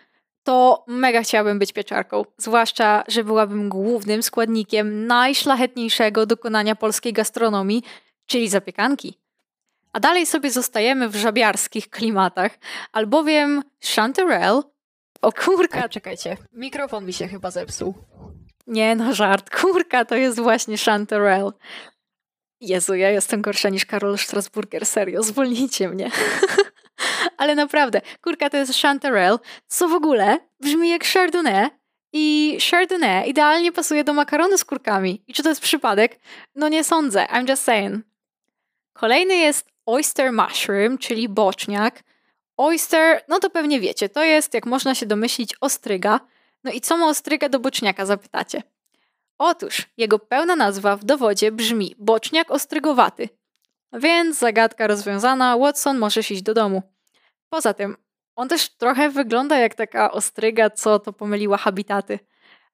to 0.47 0.85
mega 0.87 1.23
chciałabym 1.23 1.59
być 1.59 1.73
pieczarką. 1.73 2.25
Zwłaszcza, 2.39 3.05
że 3.09 3.25
byłabym 3.25 3.69
głównym 3.69 4.23
składnikiem 4.23 5.07
najszlachetniejszego 5.07 6.27
dokonania 6.27 6.77
polskiej 6.77 7.13
gastronomii, 7.13 7.83
czyli 8.27 8.49
zapiekanki. 8.49 9.19
A 9.93 10.01
dalej 10.01 10.27
sobie 10.27 10.51
zostajemy 10.51 11.09
w 11.09 11.17
żabiarskich 11.17 11.91
klimatach, 11.91 12.59
albowiem 12.93 13.63
chanterelle... 13.95 14.63
O 15.23 15.33
kurka, 15.33 15.89
czekajcie, 15.89 16.37
mikrofon 16.53 17.07
mi 17.07 17.13
się 17.13 17.29
chyba 17.29 17.51
zepsuł. 17.51 17.95
Nie 18.67 18.97
no, 18.97 19.15
żart. 19.15 19.61
Kurka 19.61 20.05
to 20.05 20.15
jest 20.15 20.41
właśnie 20.41 20.77
chanterelle. 20.79 21.51
Jezu, 22.61 22.95
ja 22.95 23.11
jestem 23.11 23.43
gorsza 23.43 23.69
niż 23.69 23.87
Karol 23.87 24.19
Strasburger, 24.19 24.87
serio, 24.87 25.23
zwolnijcie 25.23 25.89
mnie. 25.89 26.11
Ale 27.39 27.55
naprawdę, 27.55 28.01
kurka 28.23 28.51
to 28.51 28.57
jest 28.57 28.81
chanterelle, 28.83 29.39
co 29.67 29.89
w 29.89 29.93
ogóle 29.93 30.39
brzmi 30.61 30.89
jak 30.89 31.05
chardonnay 31.05 31.69
i 32.13 32.59
chardonnay 32.71 33.29
idealnie 33.29 33.73
pasuje 33.73 34.05
do 34.05 34.13
makaronu 34.13 34.59
z 34.59 34.65
kurkami. 34.65 35.25
I 35.27 35.35
czy 35.35 35.43
to 35.43 35.49
jest 35.49 35.61
przypadek? 35.61 36.19
No 36.55 36.69
nie 36.69 36.85
sądzę, 36.85 37.27
I'm 37.33 37.51
just 37.51 37.65
saying. 37.65 38.05
Kolejny 38.93 39.37
jest 39.37 39.69
oyster 39.87 40.33
mushroom, 40.33 40.99
czyli 40.99 41.29
boczniak. 41.29 42.03
Oyster, 42.57 43.25
no 43.29 43.39
to 43.39 43.51
pewnie 43.51 43.81
wiecie, 43.81 44.09
to 44.09 44.25
jest, 44.25 44.55
jak 44.55 44.67
można 44.67 44.95
się 44.95 45.07
domyślić, 45.07 45.55
ostryga. 45.61 46.21
No 46.65 46.73
i 46.73 46.81
co 46.81 46.97
ma 46.97 47.09
ostryga 47.09 47.49
do 47.49 47.59
boczniaka, 47.59 48.07
zapytacie? 48.07 48.63
Otóż 49.39 49.87
jego 49.97 50.19
pełna 50.19 50.57
nazwa 50.57 50.97
w 50.97 51.05
dowodzie 51.05 51.53
brzmi 51.53 51.95
boczniak 51.99 52.51
ostrygowaty. 52.51 53.29
Więc 53.93 54.39
zagadka 54.39 54.87
rozwiązana, 54.87 55.59
Watson 55.59 55.99
możesz 55.99 56.31
iść 56.31 56.43
do 56.43 56.55
domu. 56.55 56.83
Poza 57.49 57.75
tym, 57.75 57.97
on 58.37 58.49
też 58.49 58.69
trochę 58.69 59.11
wygląda 59.11 59.59
jak 59.59 59.75
taka 59.75 60.13
ostryga, 60.13 60.71
co 60.71 60.99
to 60.99 61.13
pomyliła 61.13 61.57
habitaty. 61.57 62.19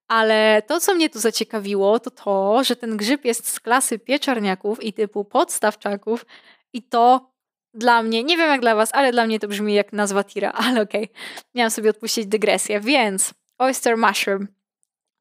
Ale 0.08 0.62
to, 0.66 0.80
co 0.80 0.94
mnie 0.94 1.10
tu 1.10 1.18
zaciekawiło, 1.18 1.98
to 2.00 2.10
to, 2.10 2.64
że 2.64 2.76
ten 2.76 2.96
grzyb 2.96 3.24
jest 3.24 3.48
z 3.48 3.60
klasy 3.60 3.98
pieczarniaków 3.98 4.82
i 4.82 4.92
typu 4.92 5.24
podstawczaków 5.24 6.26
i 6.72 6.82
to 6.82 7.32
dla 7.74 8.02
mnie, 8.02 8.24
nie 8.24 8.36
wiem 8.36 8.50
jak 8.50 8.60
dla 8.60 8.74
was, 8.74 8.90
ale 8.94 9.12
dla 9.12 9.26
mnie 9.26 9.40
to 9.40 9.48
brzmi 9.48 9.74
jak 9.74 9.92
nazwa 9.92 10.24
tira, 10.24 10.52
ale 10.66 10.82
okej. 10.82 11.04
Okay. 11.04 11.14
Miałam 11.54 11.70
sobie 11.70 11.90
odpuścić 11.90 12.26
dygresję, 12.26 12.80
więc 12.80 13.34
oyster 13.58 13.96
mushroom. 13.96 14.48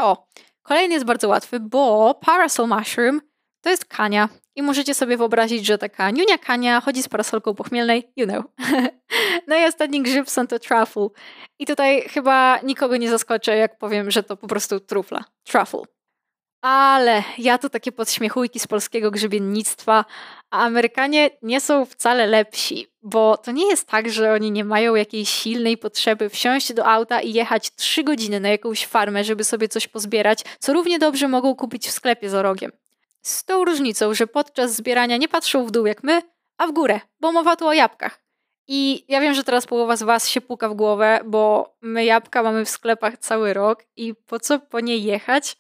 O, 0.01 0.27
kolejny 0.63 0.93
jest 0.93 1.06
bardzo 1.06 1.27
łatwy, 1.27 1.60
bo 1.60 2.13
parasol 2.25 2.67
mushroom 2.67 3.21
to 3.62 3.69
jest 3.69 3.86
kania. 3.86 4.30
I 4.55 4.61
możecie 4.61 4.93
sobie 4.93 5.17
wyobrazić, 5.17 5.65
że 5.65 5.77
taka 5.77 6.11
niunia 6.11 6.37
kania 6.37 6.81
chodzi 6.81 7.03
z 7.03 7.09
parasolką 7.09 7.55
pochmielnej, 7.55 8.11
you 8.15 8.27
know. 8.27 8.45
no 9.47 9.57
i 9.57 9.65
ostatni 9.65 10.01
grzyb 10.01 10.29
są 10.29 10.47
to 10.47 10.59
truffle. 10.59 11.07
I 11.59 11.65
tutaj 11.65 12.01
chyba 12.01 12.59
nikogo 12.63 12.97
nie 12.97 13.09
zaskoczę, 13.09 13.57
jak 13.57 13.77
powiem, 13.77 14.11
że 14.11 14.23
to 14.23 14.37
po 14.37 14.47
prostu 14.47 14.79
trufla. 14.79 15.23
Truffle. 15.43 15.81
Ale 16.61 17.23
ja 17.37 17.57
tu 17.57 17.69
takie 17.69 17.91
podśmiechujki 17.91 18.59
z 18.59 18.67
polskiego 18.67 19.11
grzybiennictwa, 19.11 20.05
a 20.51 20.59
Amerykanie 20.63 21.29
nie 21.41 21.61
są 21.61 21.85
wcale 21.85 22.27
lepsi, 22.27 22.87
bo 23.01 23.37
to 23.37 23.51
nie 23.51 23.69
jest 23.69 23.87
tak, 23.87 24.09
że 24.09 24.33
oni 24.33 24.51
nie 24.51 24.65
mają 24.65 24.95
jakiejś 24.95 25.29
silnej 25.29 25.77
potrzeby 25.77 26.29
wsiąść 26.29 26.73
do 26.73 26.85
auta 26.85 27.21
i 27.21 27.33
jechać 27.33 27.75
trzy 27.75 28.03
godziny 28.03 28.39
na 28.39 28.49
jakąś 28.49 28.85
farmę, 28.85 29.23
żeby 29.23 29.43
sobie 29.43 29.67
coś 29.67 29.87
pozbierać, 29.87 30.43
co 30.59 30.73
równie 30.73 30.99
dobrze 30.99 31.27
mogą 31.27 31.55
kupić 31.55 31.87
w 31.87 31.91
sklepie 31.91 32.29
za 32.29 32.41
rogiem. 32.41 32.71
Z 33.21 33.45
tą 33.45 33.65
różnicą, 33.65 34.13
że 34.13 34.27
podczas 34.27 34.75
zbierania 34.75 35.17
nie 35.17 35.27
patrzą 35.27 35.65
w 35.65 35.71
dół 35.71 35.86
jak 35.86 36.03
my, 36.03 36.21
a 36.57 36.67
w 36.67 36.71
górę, 36.71 36.99
bo 37.19 37.31
mowa 37.31 37.55
tu 37.55 37.67
o 37.67 37.73
jabłkach. 37.73 38.21
I 38.67 39.05
ja 39.07 39.21
wiem, 39.21 39.34
że 39.34 39.43
teraz 39.43 39.67
połowa 39.67 39.95
z 39.95 40.03
Was 40.03 40.29
się 40.29 40.41
puka 40.41 40.69
w 40.69 40.73
głowę, 40.73 41.19
bo 41.25 41.73
my 41.81 42.05
jabłka 42.05 42.43
mamy 42.43 42.65
w 42.65 42.69
sklepach 42.69 43.17
cały 43.17 43.53
rok 43.53 43.84
i 43.95 44.15
po 44.15 44.39
co 44.39 44.60
po 44.60 44.79
nie 44.79 44.97
jechać? 44.97 45.57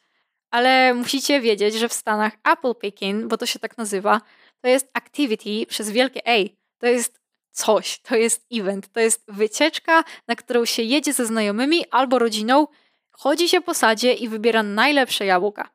Ale 0.49 0.93
musicie 0.93 1.41
wiedzieć, 1.41 1.75
że 1.75 1.89
w 1.89 1.93
Stanach 1.93 2.33
apple 2.53 2.75
picking, 2.75 3.25
bo 3.25 3.37
to 3.37 3.45
się 3.45 3.59
tak 3.59 3.77
nazywa, 3.77 4.21
to 4.61 4.67
jest 4.67 4.89
activity 4.93 5.65
przez 5.67 5.89
wielkie 5.89 6.21
A. 6.25 6.49
To 6.77 6.87
jest 6.87 7.21
coś, 7.51 7.99
to 7.99 8.15
jest 8.15 8.45
event, 8.53 8.87
to 8.91 8.99
jest 8.99 9.23
wycieczka, 9.27 10.03
na 10.27 10.35
którą 10.35 10.65
się 10.65 10.83
jedzie 10.83 11.13
ze 11.13 11.25
znajomymi 11.25 11.85
albo 11.91 12.19
rodziną, 12.19 12.67
chodzi 13.11 13.49
się 13.49 13.61
po 13.61 13.73
sadzie 13.73 14.13
i 14.13 14.29
wybiera 14.29 14.63
najlepsze 14.63 15.25
jabłka. 15.25 15.69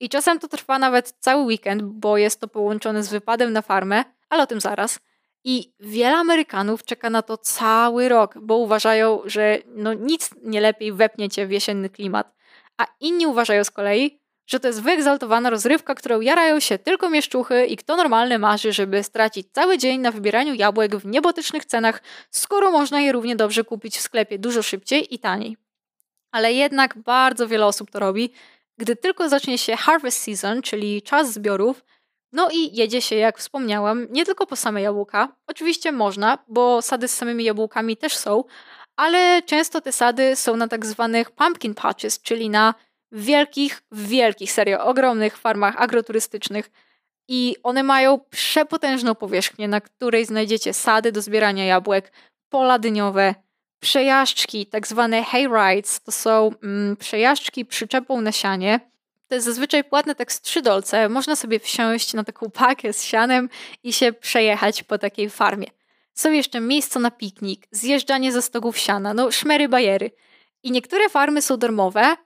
I 0.00 0.08
czasem 0.08 0.38
to 0.38 0.48
trwa 0.48 0.78
nawet 0.78 1.14
cały 1.20 1.42
weekend, 1.42 1.82
bo 1.82 2.16
jest 2.16 2.40
to 2.40 2.48
połączone 2.48 3.02
z 3.02 3.08
wypadem 3.08 3.52
na 3.52 3.62
farmę, 3.62 4.04
ale 4.28 4.42
o 4.42 4.46
tym 4.46 4.60
zaraz. 4.60 4.98
I 5.44 5.72
wiele 5.80 6.16
Amerykanów 6.16 6.84
czeka 6.84 7.10
na 7.10 7.22
to 7.22 7.36
cały 7.36 8.08
rok, 8.08 8.34
bo 8.40 8.56
uważają, 8.56 9.20
że 9.24 9.58
no 9.66 9.94
nic 9.94 10.30
nie 10.42 10.60
lepiej 10.60 10.92
wepnie 10.92 11.28
cię 11.28 11.46
w 11.46 11.50
jesienny 11.50 11.90
klimat. 11.90 12.34
A 12.78 12.86
inni 13.00 13.26
uważają 13.26 13.64
z 13.64 13.70
kolei, 13.70 14.20
że 14.46 14.60
to 14.60 14.68
jest 14.68 14.82
wyegzaltowana 14.82 15.50
rozrywka, 15.50 15.94
którą 15.94 16.20
jarają 16.20 16.60
się 16.60 16.78
tylko 16.78 17.10
mieszczuchy 17.10 17.66
i 17.66 17.76
kto 17.76 17.96
normalny 17.96 18.38
marzy, 18.38 18.72
żeby 18.72 19.02
stracić 19.02 19.46
cały 19.52 19.78
dzień 19.78 20.00
na 20.00 20.10
wybieraniu 20.10 20.54
jabłek 20.54 20.96
w 20.96 21.06
niebotycznych 21.06 21.64
cenach, 21.64 22.02
skoro 22.30 22.70
można 22.70 23.00
je 23.00 23.12
równie 23.12 23.36
dobrze 23.36 23.64
kupić 23.64 23.96
w 23.96 24.00
sklepie 24.00 24.38
dużo 24.38 24.62
szybciej 24.62 25.14
i 25.14 25.18
taniej. 25.18 25.56
Ale 26.30 26.52
jednak 26.52 26.98
bardzo 26.98 27.48
wiele 27.48 27.66
osób 27.66 27.90
to 27.90 27.98
robi, 27.98 28.32
gdy 28.78 28.96
tylko 28.96 29.28
zacznie 29.28 29.58
się 29.58 29.76
harvest 29.76 30.22
season, 30.22 30.62
czyli 30.62 31.02
czas 31.02 31.32
zbiorów, 31.32 31.84
no 32.32 32.48
i 32.52 32.76
jedzie 32.76 33.02
się, 33.02 33.16
jak 33.16 33.38
wspomniałam, 33.38 34.06
nie 34.10 34.24
tylko 34.24 34.46
po 34.46 34.56
same 34.56 34.82
jabłka. 34.82 35.36
Oczywiście 35.46 35.92
można, 35.92 36.38
bo 36.48 36.82
sady 36.82 37.08
z 37.08 37.14
samymi 37.14 37.44
jabłkami 37.44 37.96
też 37.96 38.16
są, 38.16 38.44
ale 38.96 39.42
często 39.42 39.80
te 39.80 39.92
sady 39.92 40.36
są 40.36 40.56
na 40.56 40.68
tak 40.68 40.86
zwanych 40.86 41.30
pumpkin 41.30 41.74
patches, 41.74 42.20
czyli 42.20 42.50
na 42.50 42.74
wielkich, 43.12 43.82
wielkich, 43.92 44.52
serio, 44.52 44.84
ogromnych 44.84 45.36
farmach 45.36 45.82
agroturystycznych. 45.82 46.70
I 47.28 47.56
one 47.62 47.82
mają 47.82 48.20
przepotężną 48.30 49.14
powierzchnię, 49.14 49.68
na 49.68 49.80
której 49.80 50.24
znajdziecie 50.24 50.74
sady 50.74 51.12
do 51.12 51.22
zbierania 51.22 51.64
jabłek, 51.64 52.12
pola 52.48 52.78
dyniowe, 52.78 53.34
przejażdżki, 53.80 54.66
tak 54.66 54.86
zwane 54.86 55.22
hayrides, 55.22 56.00
to 56.00 56.12
są 56.12 56.50
mm, 56.62 56.96
przejażdżki 56.96 57.64
przyczepą 57.64 58.20
na 58.20 58.32
sianie. 58.32 58.80
To 59.28 59.34
jest 59.34 59.44
zazwyczaj 59.44 59.84
płatne 59.84 60.14
tak 60.14 60.32
z 60.32 60.40
trzy 60.40 60.62
dolce. 60.62 61.08
Można 61.08 61.36
sobie 61.36 61.60
wsiąść 61.60 62.14
na 62.14 62.24
taką 62.24 62.50
pakę 62.50 62.92
z 62.92 63.04
sianem 63.04 63.48
i 63.82 63.92
się 63.92 64.12
przejechać 64.12 64.82
po 64.82 64.98
takiej 64.98 65.30
farmie. 65.30 65.66
Są 66.14 66.32
jeszcze 66.32 66.60
miejsca 66.60 67.00
na 67.00 67.10
piknik, 67.10 67.66
zjeżdżanie 67.70 68.32
ze 68.32 68.42
stogów 68.42 68.78
siana, 68.78 69.14
no 69.14 69.30
szmery 69.30 69.68
bajery. 69.68 70.10
I 70.62 70.70
niektóre 70.70 71.08
farmy 71.08 71.42
są 71.42 71.56
darmowe, 71.56 72.16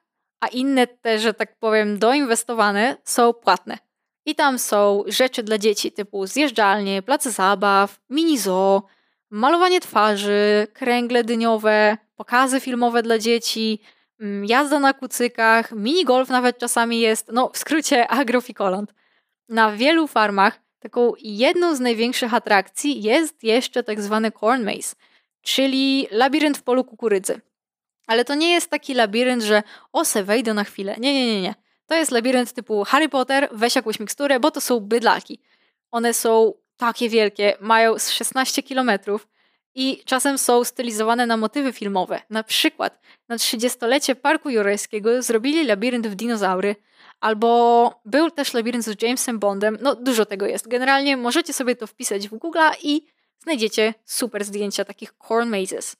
a 0.41 0.49
inne 0.49 0.87
te, 0.87 1.19
że 1.19 1.35
tak 1.35 1.59
powiem, 1.59 1.99
doinwestowane 1.99 2.97
są 3.05 3.33
płatne. 3.33 3.79
I 4.27 4.35
tam 4.35 4.59
są 4.59 5.05
rzeczy 5.07 5.43
dla 5.43 5.59
dzieci 5.59 5.93
typu 5.93 6.27
zjeżdżalnie, 6.27 7.03
place 7.03 7.31
zabaw, 7.31 8.01
mini 8.11 8.39
zoo, 8.39 8.83
malowanie 9.31 9.81
twarzy, 9.81 10.67
kręgle 10.73 11.25
dyniowe, 11.25 11.97
pokazy 12.17 12.61
filmowe 12.61 13.03
dla 13.03 13.19
dzieci, 13.19 13.81
mm, 14.21 14.45
jazda 14.45 14.81
na 14.81 14.93
kucykach, 14.93 15.73
mini 15.73 16.05
golf 16.05 16.29
nawet 16.29 16.59
czasami 16.59 17.01
jest, 17.01 17.29
no 17.33 17.51
w 17.55 17.59
skrócie 17.59 18.09
agrofikoland. 18.21 18.95
Na 19.49 19.73
wielu 19.73 20.07
farmach 20.07 20.61
taką 20.79 21.13
jedną 21.19 21.75
z 21.75 21.81
największych 21.81 22.35
atrakcji 22.35 23.03
jest 23.03 23.45
jeszcze 23.45 23.83
tak 23.83 24.01
zwany 24.01 24.33
corn 24.33 24.65
maze, 24.65 24.95
czyli 25.43 26.09
labirynt 26.11 26.59
w 26.59 26.63
polu 26.63 26.85
kukurydzy. 26.85 27.41
Ale 28.07 28.25
to 28.25 28.35
nie 28.35 28.53
jest 28.53 28.71
taki 28.71 28.95
labirynt, 28.95 29.43
że 29.43 29.63
o 29.93 30.05
se 30.05 30.25
wejdę 30.25 30.55
na 30.55 30.65
chwilę. 30.65 30.97
Nie, 30.99 31.15
nie, 31.15 31.27
nie, 31.27 31.43
nie. 31.43 31.55
To 31.87 31.95
jest 31.95 32.11
labirynt 32.11 32.53
typu 32.53 32.85
Harry 32.85 33.09
Potter, 33.09 33.49
weź 33.53 33.77
jakąś 33.77 34.01
miksturę, 34.01 34.41
bo 34.41 34.51
to 34.51 34.61
są 34.61 34.81
bydlaki. 34.81 35.41
One 35.91 36.15
są 36.15 36.53
takie 36.81 37.09
wielkie, 37.09 37.57
mają 37.61 37.99
z 37.99 38.11
16 38.11 38.63
kilometrów 38.63 39.29
i 39.75 40.03
czasem 40.05 40.39
są 40.39 40.65
stylizowane 40.65 41.27
na 41.27 41.37
motywy 41.37 41.73
filmowe. 41.73 42.23
Na 42.31 42.43
przykład 42.43 43.01
na 43.29 43.37
30-lecie 43.37 44.15
Parku 44.15 44.51
Jurajskiego 44.51 45.23
zrobili 45.23 45.65
labirynt 45.65 46.07
w 46.07 46.15
dinozaury, 46.15 46.77
albo 47.21 48.01
był 48.05 48.31
też 48.31 48.55
labirynt 48.55 48.85
z 48.85 49.03
Jamesem 49.03 49.39
Bondem. 49.39 49.79
No 49.81 49.95
dużo 49.95 50.27
tego 50.27 50.47
jest. 50.47 50.69
Generalnie 50.69 51.17
możecie 51.17 51.53
sobie 51.53 51.77
to 51.77 51.87
wpisać 51.87 52.29
w 52.29 52.35
Google 52.35 52.59
i 52.83 53.07
znajdziecie 53.43 53.95
super 54.05 54.45
zdjęcia 54.45 54.85
takich 54.85 55.13
corn 55.29 55.49
mazes. 55.51 55.97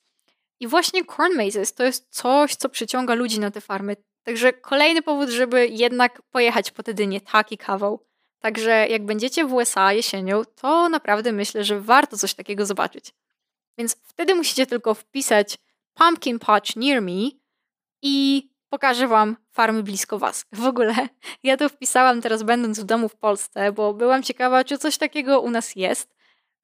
I 0.61 0.67
właśnie 0.67 1.05
corn 1.05 1.37
mazes 1.37 1.75
to 1.75 1.85
jest 1.85 2.07
coś, 2.11 2.55
co 2.55 2.69
przyciąga 2.69 3.15
ludzi 3.15 3.41
na 3.41 3.51
te 3.51 3.61
farmy. 3.61 3.97
Także 4.23 4.53
kolejny 4.53 5.03
powód, 5.03 5.29
żeby 5.29 5.69
jednak 5.69 6.23
pojechać 6.23 6.71
po 6.71 6.83
te 6.83 6.95
dynie, 6.95 7.21
taki 7.21 7.59
kawał. 7.59 8.10
Także 8.41 8.87
jak 8.89 9.05
będziecie 9.05 9.45
w 9.45 9.53
USA 9.53 9.93
jesienią, 9.93 10.43
to 10.61 10.89
naprawdę 10.89 11.33
myślę, 11.33 11.65
że 11.65 11.81
warto 11.81 12.19
coś 12.19 12.35
takiego 12.35 12.67
zobaczyć. 12.67 13.15
Więc 13.79 13.97
wtedy 14.05 14.35
musicie 14.35 14.67
tylko 14.67 14.95
wpisać 14.95 15.59
pumpkin 15.95 16.39
patch 16.39 16.77
near 16.77 17.03
me 17.03 17.31
i 18.03 18.49
pokażę 18.69 19.09
wam 19.09 19.37
farmy 19.53 19.83
blisko 19.83 20.19
was. 20.19 20.45
W 20.53 20.67
ogóle 20.67 20.95
ja 21.43 21.57
to 21.57 21.69
wpisałam 21.69 22.21
teraz 22.21 22.43
będąc 22.43 22.81
w 22.81 22.85
domu 22.85 23.09
w 23.09 23.17
Polsce, 23.17 23.73
bo 23.73 23.95
byłam 23.95 24.23
ciekawa, 24.23 24.65
czy 24.65 24.79
coś 24.79 24.99
takiego 24.99 25.41
u 25.41 25.51
nas 25.51 25.77
jest. 25.77 26.15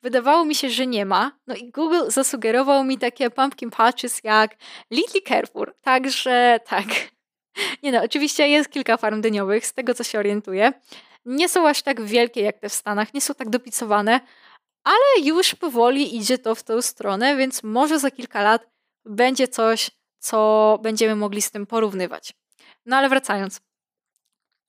Wydawało 0.02 0.44
mi 0.44 0.54
się, 0.54 0.70
że 0.70 0.86
nie 0.86 1.06
ma. 1.06 1.32
No 1.46 1.54
i 1.54 1.70
Google 1.70 2.00
zasugerował 2.08 2.84
mi 2.84 2.98
takie 2.98 3.30
pumpkin 3.30 3.70
patches 3.70 4.20
jak 4.24 4.56
Little 4.90 5.20
Carrefour. 5.28 5.74
Także 5.82 6.60
tak. 6.66 6.86
Nie 7.82 7.92
no, 7.92 8.02
oczywiście 8.02 8.48
jest 8.48 8.70
kilka 8.70 8.96
farm 8.96 9.20
dyniowych, 9.20 9.66
z 9.66 9.72
tego 9.72 9.94
co 9.94 10.04
się 10.04 10.18
orientuję. 10.18 10.72
Nie 11.26 11.48
są 11.48 11.68
aż 11.68 11.82
tak 11.82 12.02
wielkie 12.02 12.40
jak 12.40 12.58
te 12.58 12.68
w 12.68 12.74
Stanach, 12.74 13.14
nie 13.14 13.20
są 13.20 13.34
tak 13.34 13.50
dopicowane, 13.50 14.20
ale 14.84 15.24
już 15.24 15.54
powoli 15.54 16.16
idzie 16.16 16.38
to 16.38 16.54
w 16.54 16.62
tą 16.62 16.82
stronę, 16.82 17.36
więc 17.36 17.62
może 17.62 17.98
za 17.98 18.10
kilka 18.10 18.42
lat 18.42 18.66
będzie 19.04 19.48
coś, 19.48 19.90
co 20.18 20.78
będziemy 20.82 21.16
mogli 21.16 21.42
z 21.42 21.50
tym 21.50 21.66
porównywać. 21.66 22.32
No 22.86 22.96
ale 22.96 23.08
wracając. 23.08 23.60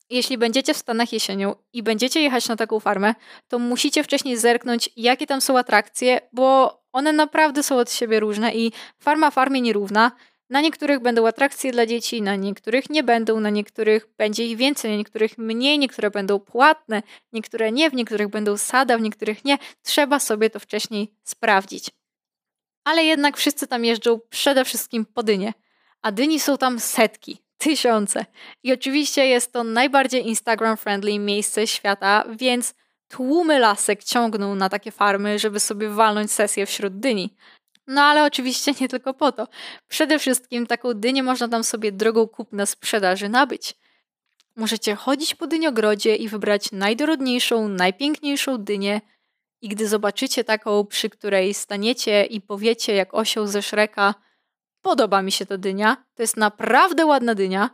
Jeśli 0.10 0.38
będziecie 0.38 0.74
w 0.74 0.78
Stanach 0.78 1.14
jesienią 1.14 1.56
i 1.74 1.84
będziecie 1.84 2.22
jechać 2.22 2.48
na 2.48 2.56
taką 2.56 2.80
farmę, 2.80 3.16
to 3.48 3.60
musicie 3.60 4.04
wcześniej 4.04 4.38
zerknąć, 4.38 4.90
jakie 4.96 5.28
tam 5.28 5.42
są 5.42 5.58
atrakcje, 5.58 6.22
bo 6.34 6.78
one 6.92 7.14
naprawdę 7.14 7.64
są 7.64 7.78
od 7.78 7.92
siebie 7.92 8.20
różne 8.20 8.56
i 8.56 8.72
farma 9.00 9.32
farmie 9.32 9.62
nierówna. 9.62 10.12
Na 10.50 10.62
niektórych 10.62 11.00
będą 11.00 11.28
atrakcje 11.28 11.72
dla 11.72 11.86
dzieci, 11.86 12.22
na 12.22 12.36
niektórych 12.36 12.90
nie 12.90 13.04
będą, 13.04 13.40
na 13.40 13.50
niektórych 13.50 14.08
będzie 14.18 14.46
ich 14.46 14.58
więcej, 14.58 14.92
na 14.92 14.98
niektórych 14.98 15.38
mniej, 15.38 15.80
niektóre 15.80 16.12
będą 16.12 16.40
płatne, 16.40 17.04
niektóre 17.34 17.72
nie, 17.72 17.90
w 17.90 17.94
niektórych 17.94 18.28
będą 18.28 18.58
sada, 18.58 18.98
w 18.98 19.02
niektórych 19.02 19.46
nie. 19.46 19.58
Trzeba 19.84 20.20
sobie 20.20 20.50
to 20.50 20.60
wcześniej 20.60 21.14
sprawdzić. 21.24 21.92
Ale 22.84 23.04
jednak 23.04 23.38
wszyscy 23.38 23.68
tam 23.68 23.86
jeżdżą 23.86 24.20
przede 24.30 24.66
wszystkim 24.66 25.06
po 25.06 25.24
dynie, 25.24 25.54
a 26.02 26.12
dyni 26.12 26.40
są 26.40 26.58
tam 26.58 26.80
setki, 26.80 27.42
tysiące. 27.58 28.26
I 28.64 28.74
oczywiście 28.74 29.28
jest 29.28 29.54
to 29.54 29.64
najbardziej 29.64 30.26
Instagram-friendly 30.26 31.20
miejsce 31.20 31.68
świata, 31.68 32.24
więc 32.36 32.74
tłumy 33.08 33.60
lasek 33.60 34.04
ciągną 34.04 34.56
na 34.56 34.70
takie 34.70 34.92
farmy, 34.92 35.40
żeby 35.40 35.60
sobie 35.60 35.90
walnąć 35.90 36.32
sesję 36.32 36.66
wśród 36.66 37.00
dyni. 37.00 37.36
No 37.88 38.02
ale 38.02 38.24
oczywiście 38.24 38.74
nie 38.82 38.88
tylko 38.88 39.14
po 39.14 39.32
to. 39.32 39.48
Przede 39.88 40.20
wszystkim 40.20 40.68
taką 40.68 40.94
dynię 40.94 41.24
można 41.24 41.48
tam 41.48 41.64
sobie 41.64 41.92
drogą 41.92 42.28
kupna 42.28 42.66
sprzedaży 42.66 43.30
nabyć. 43.30 43.76
Możecie 44.56 44.96
chodzić 44.96 45.36
po 45.36 45.48
dyniogrodzie 45.48 46.16
i 46.16 46.30
wybrać 46.30 46.72
najdorodniejszą, 46.72 47.68
najpiękniejszą 47.68 48.58
dynię 48.58 49.02
i 49.62 49.68
gdy 49.70 49.88
zobaczycie 49.88 50.44
taką, 50.44 50.86
przy 50.86 51.10
której 51.10 51.54
staniecie 51.54 52.26
i 52.26 52.42
powiecie 52.42 52.96
jak 52.96 53.14
osioł 53.14 53.48
ze 53.48 53.62
Szreka 53.62 54.16
podoba 54.82 55.22
mi 55.22 55.32
się 55.32 55.46
ta 55.46 55.58
dynia, 55.58 56.06
to 56.16 56.24
jest 56.24 56.38
naprawdę 56.38 57.06
ładna 57.06 57.36
dynia, 57.36 57.70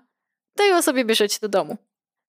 to 0.55 0.65
ją 0.65 0.81
sobie 0.81 1.05
bierzecie 1.05 1.37
do 1.41 1.49
domu. 1.49 1.77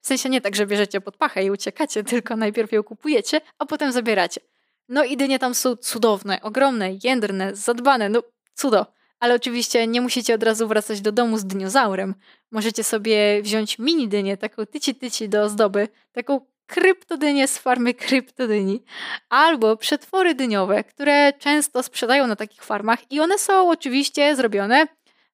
W 0.00 0.06
sensie 0.06 0.28
nie 0.28 0.40
tak, 0.40 0.56
że 0.56 0.66
bierzecie 0.66 1.00
pod 1.00 1.16
pachę 1.16 1.44
i 1.44 1.50
uciekacie, 1.50 2.04
tylko 2.12 2.36
najpierw 2.36 2.72
ją 2.72 2.82
kupujecie, 2.82 3.40
a 3.58 3.66
potem 3.66 3.92
zabieracie. 3.92 4.40
No 4.88 5.04
i 5.04 5.16
dynie 5.16 5.38
tam 5.38 5.54
są 5.54 5.76
cudowne, 5.76 6.42
ogromne, 6.42 6.90
jędrne, 7.04 7.56
zadbane, 7.56 8.08
no 8.08 8.22
cudo. 8.54 8.86
Ale 9.20 9.34
oczywiście 9.34 9.86
nie 9.86 10.00
musicie 10.00 10.34
od 10.34 10.42
razu 10.42 10.68
wracać 10.68 11.00
do 11.00 11.12
domu 11.12 11.38
z 11.38 11.44
dinozaurem. 11.44 12.14
Możecie 12.50 12.84
sobie 12.84 13.42
wziąć 13.42 13.78
mini 13.78 14.08
dynię, 14.08 14.36
taką 14.36 14.62
tyci-tyci 14.62 15.28
do 15.28 15.42
ozdoby, 15.42 15.88
taką 16.12 16.40
kryptodynię 16.66 17.48
z 17.48 17.58
farmy 17.58 17.94
kryptodyni, 17.94 18.82
albo 19.28 19.76
przetwory 19.76 20.34
dyniowe, 20.34 20.84
które 20.84 21.32
często 21.32 21.82
sprzedają 21.82 22.26
na 22.26 22.36
takich 22.36 22.64
farmach 22.64 23.12
i 23.12 23.20
one 23.20 23.38
są 23.38 23.70
oczywiście 23.70 24.36
zrobione 24.36 24.86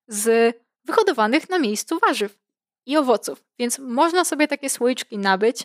z 0.09 0.57
wyhodowanych 0.85 1.51
na 1.51 1.59
miejscu 1.59 1.99
warzyw 1.99 2.39
i 2.87 2.97
owoców, 2.97 3.45
więc 3.59 3.79
można 3.79 4.25
sobie 4.25 4.49
takie 4.49 4.71
słoiczki 4.71 5.19
nabyć 5.19 5.63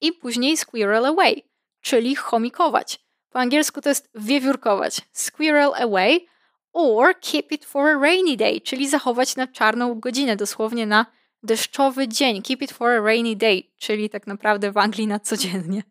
i 0.00 0.12
później 0.12 0.56
squirrel 0.56 1.06
away, 1.06 1.42
czyli 1.80 2.16
chomikować 2.16 3.05
Po 3.30 3.38
angielsku 3.38 3.80
to 3.80 3.88
jest 3.88 4.10
wiewiórkować, 4.14 5.00
squirrel 5.12 5.72
away, 5.74 6.26
or 6.72 7.14
keep 7.20 7.52
it 7.52 7.64
for 7.64 7.88
a 7.88 7.98
rainy 7.98 8.36
day, 8.36 8.60
czyli 8.60 8.88
zachować 8.88 9.36
na 9.36 9.46
czarną 9.46 10.00
godzinę, 10.00 10.36
dosłownie 10.36 10.86
na 10.86 11.06
deszczowy 11.42 12.08
dzień. 12.08 12.42
Keep 12.42 12.62
it 12.62 12.72
for 12.72 12.90
a 12.90 13.00
rainy 13.00 13.36
day, 13.36 13.62
czyli 13.78 14.10
tak 14.10 14.26
naprawdę 14.26 14.72
w 14.72 14.76
Anglii 14.76 15.06
na 15.06 15.20
codziennie. 15.20 15.82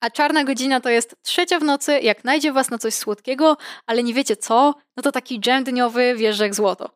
A 0.00 0.10
czarna 0.10 0.44
godzina 0.44 0.80
to 0.80 0.88
jest 0.88 1.16
trzecia 1.22 1.58
w 1.58 1.64
nocy, 1.64 2.00
jak 2.00 2.24
najdzie 2.24 2.52
was 2.52 2.70
na 2.70 2.78
coś 2.78 2.94
słodkiego, 2.94 3.56
ale 3.86 4.02
nie 4.02 4.14
wiecie 4.14 4.36
co, 4.36 4.74
no 4.96 5.02
to 5.02 5.12
taki 5.12 5.40
dżem 5.40 5.64
dniowy 5.64 6.14
wjeżdża 6.16 6.44
jak 6.44 6.54
złoto. 6.54 6.90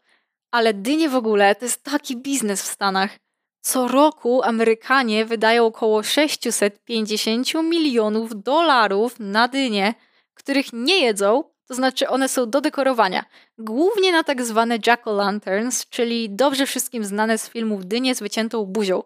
Ale 0.51 0.75
dynie 0.75 1.09
w 1.09 1.17
ogóle 1.17 1.55
to 1.55 1.65
jest 1.65 1.83
taki 1.83 2.17
biznes 2.17 2.63
w 2.63 2.67
Stanach. 2.67 3.19
Co 3.65 3.89
roku 3.89 4.43
Amerykanie 4.43 5.25
wydają 5.25 5.67
około 5.67 6.03
650 6.03 7.55
milionów 7.55 8.43
dolarów 8.43 9.21
na 9.21 9.49
dynie, 9.49 9.95
których 10.35 10.73
nie 10.73 11.01
jedzą, 11.01 11.45
to 11.69 11.75
znaczy 11.75 12.09
one 12.09 12.29
są 12.29 12.51
do 12.51 12.61
dekorowania. 12.61 13.25
Głównie 13.59 14.13
na 14.13 14.25
tak 14.25 14.45
zwane 14.45 14.79
jack-o'-lanterns, 14.87 15.89
czyli 15.91 16.31
dobrze 16.31 16.67
wszystkim 16.67 17.05
znane 17.05 17.39
z 17.39 17.49
filmów 17.49 17.87
dynie 17.87 18.15
z 18.15 18.21
wyciętą 18.21 18.65
buzią. 18.65 19.03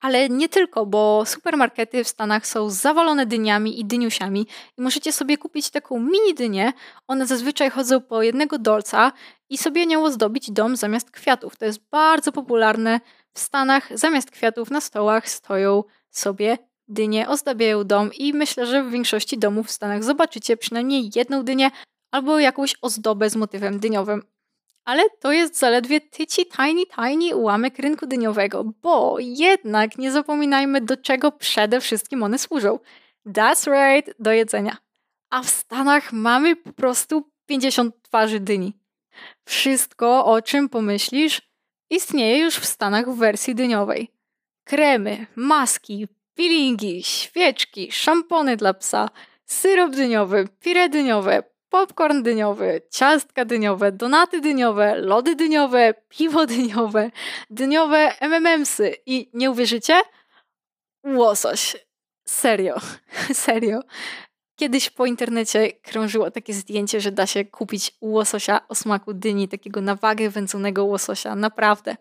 Ale 0.00 0.28
nie 0.28 0.48
tylko, 0.48 0.86
bo 0.86 1.22
supermarkety 1.26 2.04
w 2.04 2.08
Stanach 2.08 2.46
są 2.46 2.70
zawalone 2.70 3.26
dyniami 3.26 3.80
i 3.80 3.84
dyniusiami 3.84 4.46
i 4.78 4.82
możecie 4.82 5.12
sobie 5.12 5.38
kupić 5.38 5.70
taką 5.70 6.00
mini 6.00 6.34
dynię. 6.34 6.72
One 7.06 7.26
zazwyczaj 7.26 7.70
chodzą 7.70 8.00
po 8.00 8.22
jednego 8.22 8.58
dolca 8.58 9.12
i 9.50 9.58
sobie 9.58 9.86
nią 9.86 10.04
ozdobić 10.04 10.50
dom 10.50 10.76
zamiast 10.76 11.10
kwiatów. 11.10 11.56
To 11.56 11.64
jest 11.64 11.80
bardzo 11.90 12.32
popularne 12.32 13.00
w 13.38 13.40
Stanach. 13.40 13.98
Zamiast 13.98 14.30
kwiatów 14.30 14.70
na 14.70 14.80
stołach 14.80 15.28
stoją 15.28 15.84
sobie 16.10 16.58
dynie, 16.88 17.28
ozdabiają 17.28 17.84
dom 17.84 18.10
i 18.14 18.32
myślę, 18.32 18.66
że 18.66 18.84
w 18.84 18.90
większości 18.90 19.38
domów 19.38 19.66
w 19.66 19.70
Stanach 19.70 20.04
zobaczycie 20.04 20.56
przynajmniej 20.56 21.10
jedną 21.14 21.42
dynię 21.42 21.70
albo 22.10 22.38
jakąś 22.38 22.74
ozdobę 22.82 23.30
z 23.30 23.36
motywem 23.36 23.80
dyniowym 23.80 24.22
ale 24.88 25.10
to 25.10 25.32
jest 25.32 25.58
zaledwie 25.58 26.00
tyci 26.00 26.46
tiny 26.46 26.82
tiny 26.86 27.36
ułamek 27.36 27.78
rynku 27.78 28.06
dyniowego, 28.06 28.64
bo 28.64 29.16
jednak 29.18 29.98
nie 29.98 30.12
zapominajmy 30.12 30.80
do 30.80 30.96
czego 30.96 31.32
przede 31.32 31.80
wszystkim 31.80 32.22
one 32.22 32.38
służą. 32.38 32.78
That's 33.26 33.70
right, 33.72 34.14
do 34.18 34.32
jedzenia. 34.32 34.76
A 35.30 35.42
w 35.42 35.50
Stanach 35.50 36.12
mamy 36.12 36.56
po 36.56 36.72
prostu 36.72 37.30
50 37.46 38.02
twarzy 38.02 38.40
dyni. 38.40 38.78
Wszystko, 39.44 40.24
o 40.26 40.42
czym 40.42 40.68
pomyślisz, 40.68 41.42
istnieje 41.90 42.38
już 42.38 42.54
w 42.54 42.66
Stanach 42.66 43.10
w 43.10 43.18
wersji 43.18 43.54
dyniowej. 43.54 44.10
Kremy, 44.64 45.26
maski, 45.36 46.08
peelingi, 46.34 47.02
świeczki, 47.02 47.92
szampony 47.92 48.56
dla 48.56 48.74
psa, 48.74 49.08
syrop 49.46 49.90
dyniowy, 49.90 50.48
pire 50.60 50.88
dyniowe, 50.88 51.42
popcorn 51.68 52.22
dyniowy, 52.22 52.82
ciastka 52.90 53.44
dyniowe, 53.44 53.92
donaty 53.92 54.40
dyniowe, 54.40 54.94
lody 54.94 55.34
dyniowe, 55.34 55.94
piwo 56.08 56.46
dyniowe, 56.46 57.10
dyniowe 57.50 58.12
MMMsy 58.20 58.94
i 59.06 59.30
nie 59.34 59.50
uwierzycie? 59.50 60.00
Łosoś. 61.04 61.76
Serio. 62.24 62.76
Serio. 63.32 63.80
Kiedyś 64.60 64.90
po 64.90 65.06
internecie 65.06 65.72
krążyło 65.72 66.30
takie 66.30 66.54
zdjęcie, 66.54 67.00
że 67.00 67.12
da 67.12 67.26
się 67.26 67.44
kupić 67.44 67.92
łososia 68.00 68.68
o 68.68 68.74
smaku 68.74 69.14
dyni, 69.14 69.48
takiego 69.48 69.80
na 69.80 69.94
wagę 69.94 70.30
wędzonego 70.30 70.84
łososia. 70.84 71.34
Naprawdę. 71.34 71.96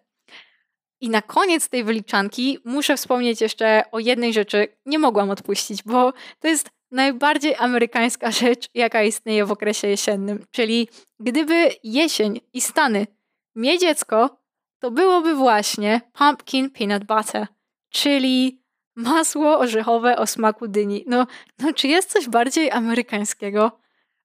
I 1.02 1.10
na 1.10 1.22
koniec 1.22 1.70
tej 1.70 1.84
wyliczanki 1.84 2.60
muszę 2.66 2.98
wspomnieć 2.98 3.42
jeszcze 3.42 3.84
o 3.92 4.00
jednej 4.00 4.34
rzeczy. 4.34 4.68
Nie 4.86 5.00
mogłam 5.00 5.30
odpuścić, 5.30 5.84
bo 5.84 6.14
to 6.40 6.48
jest 6.48 6.70
najbardziej 6.92 7.56
amerykańska 7.56 8.32
rzecz, 8.42 8.70
jaka 8.74 9.04
istnieje 9.04 9.46
w 9.46 9.52
okresie 9.52 9.88
jesiennym. 9.88 10.46
Czyli 10.52 10.88
gdyby 11.20 11.70
jesień 11.84 12.40
i 12.54 12.62
Stany 12.62 13.08
mieli 13.56 13.80
dziecko, 13.80 14.38
to 14.80 14.92
byłoby 14.92 15.36
właśnie 15.36 16.02
pumpkin 16.14 16.70
peanut 16.70 17.04
butter, 17.04 17.48
czyli 17.90 18.62
masło 18.98 19.60
orzechowe 19.60 20.18
o 20.18 20.28
smaku 20.28 20.68
dyni. 20.68 21.04
No, 21.08 21.28
no 21.60 21.74
czy 21.74 21.88
jest 21.88 22.12
coś 22.12 22.30
bardziej 22.30 22.72
amerykańskiego? 22.72 23.72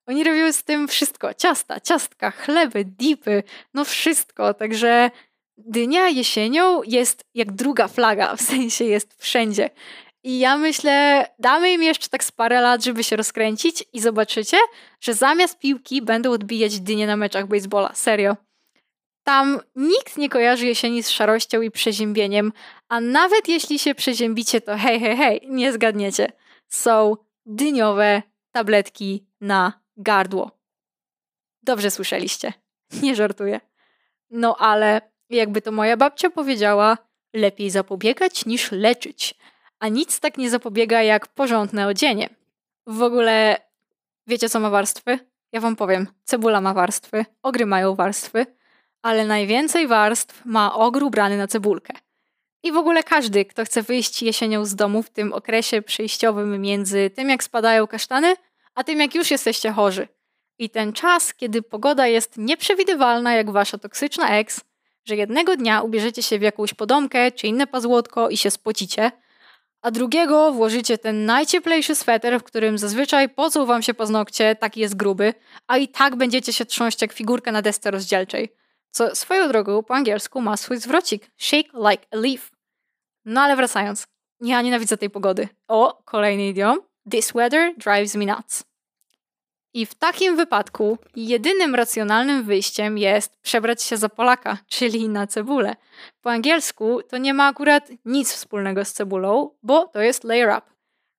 Oni 0.06 0.24
robią 0.24 0.52
z 0.52 0.64
tym 0.64 0.88
wszystko. 0.88 1.34
Ciasta, 1.34 1.80
ciastka, 1.80 2.30
chleby, 2.30 2.84
dipy, 2.84 3.42
no 3.74 3.84
wszystko. 3.84 4.54
Także 4.54 5.10
dynia 5.56 6.08
jesienią 6.08 6.82
jest 6.82 7.24
jak 7.34 7.52
druga 7.52 7.88
flaga, 7.88 8.36
w 8.36 8.40
sensie 8.42 8.84
jest 8.84 9.22
wszędzie. 9.22 9.70
I 10.24 10.38
ja 10.38 10.56
myślę, 10.56 11.26
damy 11.38 11.72
im 11.72 11.82
jeszcze 11.82 12.08
tak 12.08 12.24
z 12.24 12.32
parę 12.32 12.60
lat, 12.60 12.84
żeby 12.84 13.04
się 13.04 13.16
rozkręcić 13.16 13.84
i 13.92 14.00
zobaczycie, 14.00 14.56
że 15.00 15.14
zamiast 15.14 15.58
piłki 15.58 16.02
będą 16.02 16.32
odbijać 16.32 16.80
dynie 16.80 17.06
na 17.06 17.16
meczach 17.16 17.46
baseballa. 17.46 17.94
Serio. 17.94 18.36
Tam 19.24 19.60
nikt 19.76 20.16
nie 20.16 20.28
kojarzy 20.28 20.66
jesieni 20.66 21.02
z 21.02 21.10
szarością 21.10 21.60
i 21.60 21.70
przeziębieniem, 21.70 22.52
a 22.88 23.00
nawet 23.00 23.48
jeśli 23.48 23.78
się 23.78 23.94
przeziębicie, 23.94 24.60
to 24.60 24.76
hej, 24.76 25.00
hej, 25.00 25.16
hej, 25.16 25.40
nie 25.48 25.72
zgadniecie. 25.72 26.32
Są 26.68 27.16
dyniowe 27.46 28.22
tabletki 28.52 29.26
na 29.40 29.80
gardło. 29.96 30.58
Dobrze 31.62 31.90
słyszeliście. 31.90 32.52
Nie 33.02 33.16
żartuję. 33.16 33.60
No 34.30 34.56
ale 34.56 35.00
jakby 35.30 35.62
to 35.62 35.72
moja 35.72 35.96
babcia 35.96 36.30
powiedziała, 36.30 36.98
lepiej 37.34 37.70
zapobiegać 37.70 38.46
niż 38.46 38.72
leczyć 38.72 39.34
a 39.82 39.88
nic 39.88 40.20
tak 40.20 40.38
nie 40.38 40.50
zapobiega 40.50 41.02
jak 41.02 41.26
porządne 41.26 41.86
odzienie. 41.86 42.28
W 42.86 43.02
ogóle 43.02 43.56
wiecie 44.26 44.48
co 44.48 44.60
ma 44.60 44.70
warstwy? 44.70 45.18
Ja 45.52 45.60
wam 45.60 45.76
powiem, 45.76 46.06
cebula 46.24 46.60
ma 46.60 46.74
warstwy, 46.74 47.24
ogry 47.42 47.66
mają 47.66 47.94
warstwy, 47.94 48.46
ale 49.02 49.26
najwięcej 49.26 49.86
warstw 49.86 50.44
ma 50.44 50.74
ogr 50.74 51.02
ubrany 51.02 51.36
na 51.36 51.46
cebulkę. 51.46 51.94
I 52.62 52.72
w 52.72 52.76
ogóle 52.76 53.02
każdy, 53.02 53.44
kto 53.44 53.64
chce 53.64 53.82
wyjść 53.82 54.22
jesienią 54.22 54.64
z 54.64 54.74
domu 54.74 55.02
w 55.02 55.10
tym 55.10 55.32
okresie 55.32 55.82
przejściowym 55.82 56.60
między 56.60 57.10
tym, 57.10 57.28
jak 57.28 57.44
spadają 57.44 57.86
kasztany, 57.86 58.34
a 58.74 58.84
tym, 58.84 59.00
jak 59.00 59.14
już 59.14 59.30
jesteście 59.30 59.72
chorzy. 59.72 60.08
I 60.58 60.70
ten 60.70 60.92
czas, 60.92 61.34
kiedy 61.34 61.62
pogoda 61.62 62.06
jest 62.06 62.38
nieprzewidywalna 62.38 63.34
jak 63.34 63.50
wasza 63.50 63.78
toksyczna 63.78 64.38
ex, 64.38 64.60
że 65.04 65.16
jednego 65.16 65.56
dnia 65.56 65.82
ubierzecie 65.82 66.22
się 66.22 66.38
w 66.38 66.42
jakąś 66.42 66.74
podomkę 66.74 67.32
czy 67.32 67.46
inne 67.46 67.66
pazłotko 67.66 68.28
i 68.28 68.36
się 68.36 68.50
spocicie, 68.50 69.12
a 69.82 69.90
drugiego 69.90 70.52
włożycie 70.52 70.98
ten 70.98 71.24
najcieplejszy 71.24 71.94
sweter, 71.94 72.40
w 72.40 72.42
którym 72.42 72.78
zazwyczaj 72.78 73.28
pocą 73.28 73.66
wam 73.66 73.82
się 73.82 73.94
paznokcie, 73.94 74.56
taki 74.56 74.80
jest 74.80 74.96
gruby, 74.96 75.34
a 75.66 75.78
i 75.78 75.88
tak 75.88 76.16
będziecie 76.16 76.52
się 76.52 76.64
trząść 76.64 77.02
jak 77.02 77.12
figurka 77.12 77.52
na 77.52 77.62
desce 77.62 77.90
rozdzielczej. 77.90 78.61
Co 78.92 79.16
swoją 79.16 79.48
drogą 79.48 79.82
po 79.82 79.94
angielsku 79.94 80.40
ma 80.40 80.56
swój 80.56 80.78
zwrocik 80.78 81.30
shake 81.36 81.70
like 81.90 82.06
a 82.10 82.16
leaf. 82.16 82.50
No 83.24 83.40
ale 83.40 83.56
wracając, 83.56 84.06
ja 84.40 84.62
nienawidzę 84.62 84.96
tej 84.96 85.10
pogody. 85.10 85.48
O, 85.68 86.02
kolejny 86.04 86.48
idiom. 86.48 86.78
This 87.10 87.32
weather 87.32 87.74
drives 87.76 88.14
me 88.14 88.26
nuts. 88.26 88.64
I 89.74 89.86
w 89.86 89.94
takim 89.94 90.36
wypadku 90.36 90.98
jedynym 91.16 91.74
racjonalnym 91.74 92.44
wyjściem 92.44 92.98
jest 92.98 93.36
przebrać 93.40 93.82
się 93.82 93.96
za 93.96 94.08
Polaka, 94.08 94.58
czyli 94.66 95.08
na 95.08 95.26
cebulę. 95.26 95.76
Po 96.20 96.30
angielsku 96.30 97.02
to 97.02 97.18
nie 97.18 97.34
ma 97.34 97.46
akurat 97.46 97.88
nic 98.04 98.32
wspólnego 98.32 98.84
z 98.84 98.92
cebulą, 98.92 99.50
bo 99.62 99.86
to 99.86 100.00
jest 100.00 100.24
layer 100.24 100.48
up. 100.58 100.62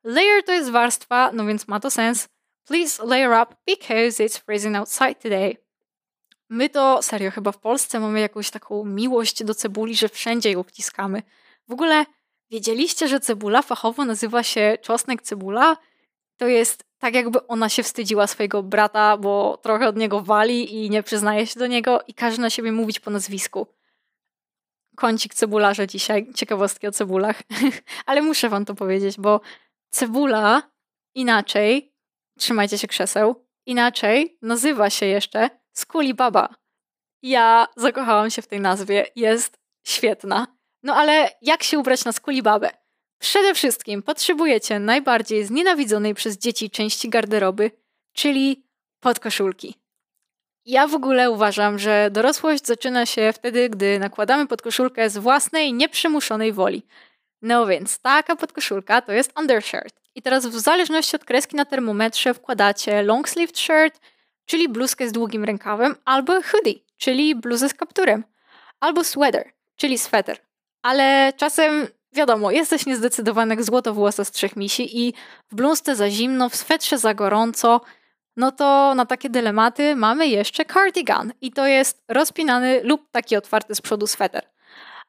Layer 0.03 0.43
to 0.43 0.51
jest 0.51 0.69
warstwa, 0.69 1.31
no 1.33 1.45
więc 1.45 1.67
ma 1.67 1.79
to 1.79 1.91
sens. 1.91 2.27
Please 2.67 3.05
layer 3.05 3.43
up 3.43 3.55
because 3.67 4.23
it's 4.23 4.39
freezing 4.45 4.75
outside 4.75 5.15
today. 5.15 5.57
My 6.53 6.69
to 6.69 7.01
serio 7.01 7.31
chyba 7.31 7.51
w 7.51 7.57
Polsce 7.57 7.99
mamy 7.99 8.19
jakąś 8.19 8.49
taką 8.49 8.85
miłość 8.85 9.43
do 9.43 9.55
cebuli, 9.55 9.95
że 9.95 10.09
wszędzie 10.09 10.51
ją 10.51 10.63
wciskamy. 10.63 11.23
W 11.67 11.71
ogóle 11.71 12.05
wiedzieliście, 12.49 13.07
że 13.07 13.19
cebula 13.19 13.61
fachowo 13.61 14.05
nazywa 14.05 14.43
się 14.43 14.77
czosnek 14.81 15.21
cebula? 15.21 15.77
To 16.37 16.47
jest 16.47 16.83
tak 16.99 17.13
jakby 17.15 17.47
ona 17.47 17.69
się 17.69 17.83
wstydziła 17.83 18.27
swojego 18.27 18.63
brata, 18.63 19.17
bo 19.17 19.57
trochę 19.61 19.87
od 19.87 19.97
niego 19.97 20.21
wali 20.21 20.75
i 20.75 20.89
nie 20.89 21.03
przyznaje 21.03 21.47
się 21.47 21.59
do 21.59 21.67
niego 21.67 21.99
i 22.07 22.13
każe 22.13 22.41
na 22.41 22.49
siebie 22.49 22.71
mówić 22.71 22.99
po 22.99 23.11
nazwisku. 23.11 23.67
Kącik 24.95 25.33
cebularza 25.33 25.87
dzisiaj, 25.87 26.33
ciekawostki 26.35 26.87
o 26.87 26.91
cebulach. 26.91 27.41
Ale 28.05 28.21
muszę 28.21 28.49
wam 28.49 28.65
to 28.65 28.75
powiedzieć, 28.75 29.17
bo 29.17 29.41
cebula 29.89 30.61
inaczej, 31.15 31.93
trzymajcie 32.39 32.77
się 32.77 32.87
krzeseł, 32.87 33.45
inaczej 33.65 34.37
nazywa 34.41 34.89
się 34.89 35.05
jeszcze 35.05 35.62
skuli 35.73 36.13
baba. 36.13 36.55
Ja 37.21 37.67
zakochałam 37.75 38.29
się 38.29 38.41
w 38.41 38.47
tej 38.47 38.59
nazwie, 38.59 39.05
jest 39.15 39.59
świetna. 39.83 40.47
No 40.83 40.95
ale 40.95 41.29
jak 41.41 41.63
się 41.63 41.79
ubrać 41.79 42.05
na 42.05 42.12
skuli 42.12 42.41
babę? 42.41 42.69
Przede 43.19 43.53
wszystkim 43.55 44.03
potrzebujecie 44.03 44.79
najbardziej 44.79 45.45
znienawidzonej 45.45 46.13
przez 46.13 46.38
dzieci 46.38 46.69
części 46.69 47.09
garderoby, 47.09 47.71
czyli 48.13 48.63
podkoszulki. 48.99 49.75
Ja 50.65 50.88
w 50.88 50.95
ogóle 50.95 51.31
uważam, 51.31 51.79
że 51.79 52.09
dorosłość 52.12 52.65
zaczyna 52.65 53.05
się 53.05 53.33
wtedy, 53.33 53.69
gdy 53.69 53.99
nakładamy 53.99 54.47
podkoszulkę 54.47 55.09
z 55.09 55.17
własnej, 55.17 55.73
nieprzymuszonej 55.73 56.53
woli. 56.53 56.83
No 57.41 57.65
więc 57.65 57.99
taka 57.99 58.36
podkoszulka 58.36 59.01
to 59.01 59.12
jest 59.12 59.39
undershirt. 59.39 60.01
I 60.15 60.21
teraz 60.21 60.45
w 60.45 60.59
zależności 60.59 61.15
od 61.15 61.25
kreski 61.25 61.55
na 61.55 61.65
termometrze 61.65 62.33
wkładacie 62.33 63.03
long 63.03 63.29
sleeved 63.29 63.59
shirt, 63.59 63.99
czyli 64.45 64.69
bluzkę 64.69 65.08
z 65.08 65.12
długim 65.12 65.43
rękawem, 65.43 65.95
albo 66.06 66.34
hoodie, 66.41 66.73
czyli 66.97 67.36
bluzę 67.36 67.69
z 67.69 67.73
kapturem, 67.73 68.23
albo 68.79 69.03
sweater, 69.03 69.51
czyli 69.75 69.97
sweter. 69.97 70.38
Ale 70.82 71.34
czasem, 71.38 71.88
wiadomo, 72.13 72.51
jesteś 72.51 72.86
niezdecydowany 72.86 73.56
jak 73.56 73.63
złotowłosa 73.63 74.25
z 74.25 74.32
trzech 74.32 74.56
misi 74.56 75.08
i 75.08 75.13
w 75.51 75.56
bluzce 75.56 75.95
za 75.95 76.10
zimno, 76.10 76.49
w 76.49 76.56
swetrze 76.56 76.97
za 76.97 77.13
gorąco, 77.13 77.82
no 78.38 78.51
to 78.51 78.95
na 78.95 79.06
takie 79.06 79.29
dylematy 79.29 79.95
mamy 79.95 80.27
jeszcze 80.27 80.65
cardigan 80.65 81.34
i 81.41 81.51
to 81.51 81.67
jest 81.67 82.03
rozpinany 82.08 82.82
lub 82.84 83.10
taki 83.12 83.36
otwarty 83.36 83.75
z 83.75 83.82
przodu 83.82 84.08
sweter. 84.08 84.49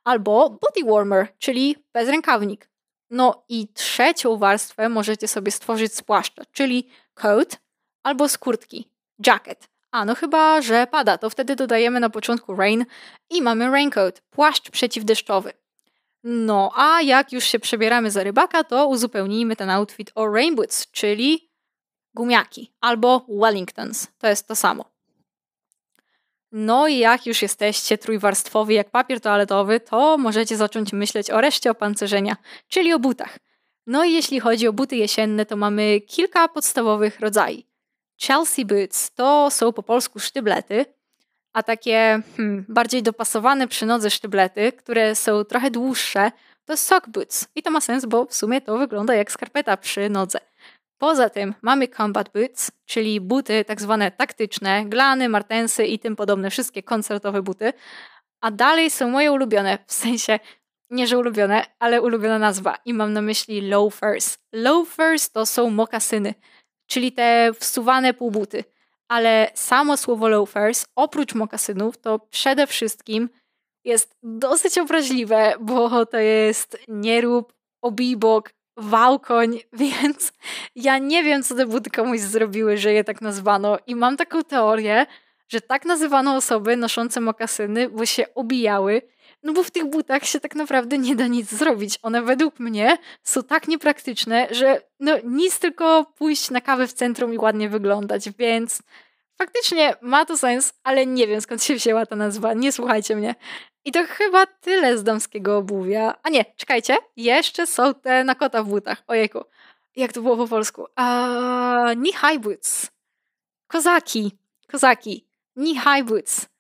Albo 0.04 0.50
body 0.50 0.90
warmer, 0.90 1.28
czyli 1.38 1.76
bezrękawnik. 1.92 2.68
No 3.10 3.44
i 3.48 3.68
trzecią 3.68 4.36
warstwę 4.36 4.88
możecie 4.88 5.28
sobie 5.28 5.50
stworzyć 5.50 5.94
z 5.94 6.02
płaszcza, 6.02 6.42
czyli 6.52 6.88
coat 7.14 7.60
albo 8.02 8.28
z 8.28 8.38
kurtki, 8.38 8.93
jacket. 9.26 9.68
A 9.90 10.04
no 10.04 10.14
chyba, 10.14 10.62
że 10.62 10.86
pada, 10.86 11.18
to 11.18 11.30
wtedy 11.30 11.56
dodajemy 11.56 12.00
na 12.00 12.10
początku 12.10 12.56
rain 12.56 12.84
i 13.30 13.42
mamy 13.42 13.70
raincoat, 13.70 14.22
płaszcz 14.30 14.70
przeciwdeszczowy. 14.70 15.52
No 16.24 16.72
a 16.76 17.02
jak 17.02 17.32
już 17.32 17.44
się 17.44 17.58
przebieramy 17.58 18.10
za 18.10 18.22
rybaka, 18.22 18.64
to 18.64 18.86
uzupełnijmy 18.86 19.56
ten 19.56 19.70
outfit 19.70 20.12
o 20.14 20.32
rain 20.32 20.54
boots, 20.54 20.90
czyli 20.90 21.50
gumiaki 22.14 22.72
albo 22.80 23.26
Wellingtons. 23.28 24.08
To 24.18 24.26
jest 24.26 24.48
to 24.48 24.56
samo. 24.56 24.84
No 26.52 26.88
i 26.88 26.98
jak 26.98 27.26
już 27.26 27.42
jesteście 27.42 27.98
trójwarstwowi 27.98 28.74
jak 28.74 28.90
papier 28.90 29.20
toaletowy, 29.20 29.80
to 29.80 30.18
możecie 30.18 30.56
zacząć 30.56 30.92
myśleć 30.92 31.30
o 31.30 31.40
reszcie 31.40 31.70
opancerzenia, 31.70 32.36
czyli 32.68 32.92
o 32.92 32.98
butach. 32.98 33.38
No 33.86 34.04
i 34.04 34.12
jeśli 34.12 34.40
chodzi 34.40 34.68
o 34.68 34.72
buty 34.72 34.96
jesienne, 34.96 35.46
to 35.46 35.56
mamy 35.56 36.00
kilka 36.00 36.48
podstawowych 36.48 37.20
rodzajów. 37.20 37.73
Chelsea 38.26 38.64
boots 38.64 39.10
to 39.14 39.50
są 39.50 39.72
po 39.72 39.82
polsku 39.82 40.20
sztyblety, 40.20 40.84
a 41.52 41.62
takie 41.62 42.22
hmm, 42.36 42.64
bardziej 42.68 43.02
dopasowane 43.02 43.68
przy 43.68 43.86
nodze 43.86 44.10
sztyblety, 44.10 44.72
które 44.72 45.14
są 45.14 45.44
trochę 45.44 45.70
dłuższe, 45.70 46.32
to 46.64 46.76
sock 46.76 47.08
boots. 47.08 47.48
I 47.54 47.62
to 47.62 47.70
ma 47.70 47.80
sens, 47.80 48.04
bo 48.04 48.26
w 48.26 48.34
sumie 48.34 48.60
to 48.60 48.78
wygląda 48.78 49.14
jak 49.14 49.32
skarpeta 49.32 49.76
przy 49.76 50.10
nodze. 50.10 50.38
Poza 50.98 51.30
tym 51.30 51.54
mamy 51.62 51.88
combat 51.88 52.28
boots, 52.32 52.70
czyli 52.86 53.20
buty 53.20 53.64
tak 53.64 53.80
zwane 53.80 54.10
taktyczne, 54.10 54.84
glany, 54.84 55.28
martensy 55.28 55.86
i 55.86 55.98
tym 55.98 56.16
podobne, 56.16 56.50
wszystkie 56.50 56.82
koncertowe 56.82 57.42
buty. 57.42 57.72
A 58.40 58.50
dalej 58.50 58.90
są 58.90 59.08
moje 59.08 59.32
ulubione, 59.32 59.78
w 59.86 59.92
sensie 59.92 60.38
nie 60.90 61.06
że 61.06 61.18
ulubione, 61.18 61.66
ale 61.78 62.02
ulubiona 62.02 62.38
nazwa 62.38 62.76
i 62.84 62.94
mam 62.94 63.12
na 63.12 63.22
myśli 63.22 63.60
loafers. 63.60 64.38
Loafers 64.52 65.30
to 65.30 65.46
są 65.46 65.70
mokasyny, 65.70 66.34
czyli 66.86 67.12
te 67.12 67.50
wsuwane 67.60 68.14
półbuty. 68.14 68.64
Ale 69.08 69.50
samo 69.54 69.96
słowo 69.96 70.28
loafers, 70.28 70.86
oprócz 70.96 71.34
mokasynów, 71.34 71.98
to 71.98 72.18
przede 72.18 72.66
wszystkim 72.66 73.28
jest 73.84 74.16
dosyć 74.22 74.78
obraźliwe, 74.78 75.52
bo 75.60 76.06
to 76.06 76.18
jest 76.18 76.78
nierób, 76.88 77.52
obibok, 77.82 78.50
wałkoń, 78.76 79.60
więc 79.72 80.32
ja 80.74 80.98
nie 80.98 81.22
wiem, 81.22 81.42
co 81.42 81.54
te 81.54 81.66
buty 81.66 81.90
komuś 81.90 82.20
zrobiły, 82.20 82.76
że 82.76 82.92
je 82.92 83.04
tak 83.04 83.20
nazwano. 83.20 83.78
I 83.86 83.94
mam 83.96 84.16
taką 84.16 84.44
teorię, 84.44 85.06
że 85.48 85.60
tak 85.60 85.84
nazywano 85.84 86.36
osoby 86.36 86.76
noszące 86.76 87.20
mokasyny, 87.20 87.88
bo 87.88 88.06
się 88.06 88.34
obijały, 88.34 89.02
no 89.44 89.52
bo 89.52 89.62
w 89.62 89.70
tych 89.70 89.84
butach 89.84 90.24
się 90.24 90.40
tak 90.40 90.54
naprawdę 90.54 90.98
nie 90.98 91.16
da 91.16 91.26
nic 91.26 91.50
zrobić. 91.50 91.98
One 92.02 92.22
według 92.22 92.58
mnie 92.58 92.98
są 93.22 93.42
tak 93.42 93.68
niepraktyczne, 93.68 94.48
że 94.50 94.82
no 95.00 95.12
nic 95.24 95.58
tylko 95.58 96.04
pójść 96.18 96.50
na 96.50 96.60
kawę 96.60 96.86
w 96.86 96.92
centrum 96.92 97.34
i 97.34 97.38
ładnie 97.38 97.68
wyglądać, 97.68 98.30
więc 98.38 98.82
faktycznie 99.38 99.96
ma 100.00 100.24
to 100.24 100.38
sens, 100.38 100.74
ale 100.84 101.06
nie 101.06 101.26
wiem 101.26 101.40
skąd 101.40 101.64
się 101.64 101.74
wzięła 101.74 102.06
ta 102.06 102.16
nazwa, 102.16 102.54
nie 102.54 102.72
słuchajcie 102.72 103.16
mnie. 103.16 103.34
I 103.84 103.92
to 103.92 104.04
chyba 104.08 104.46
tyle 104.46 104.98
z 104.98 105.04
damskiego 105.04 105.56
obuwia. 105.56 106.14
A 106.22 106.30
nie, 106.30 106.44
czekajcie, 106.56 106.96
jeszcze 107.16 107.66
są 107.66 107.94
te 107.94 108.24
na 108.24 108.34
kota 108.34 108.62
w 108.62 108.68
butach. 108.68 109.02
Ojejku, 109.06 109.44
jak 109.96 110.12
to 110.12 110.22
było 110.22 110.36
po 110.36 110.48
polsku? 110.48 110.82
Uh, 110.82 111.92
knee 111.92 112.12
high 112.12 112.38
boots. 112.40 112.90
Kozaki, 113.66 114.32
kozaki. 114.68 115.26
Knee 115.56 115.74
high 115.74 116.04
boots. 116.04 116.53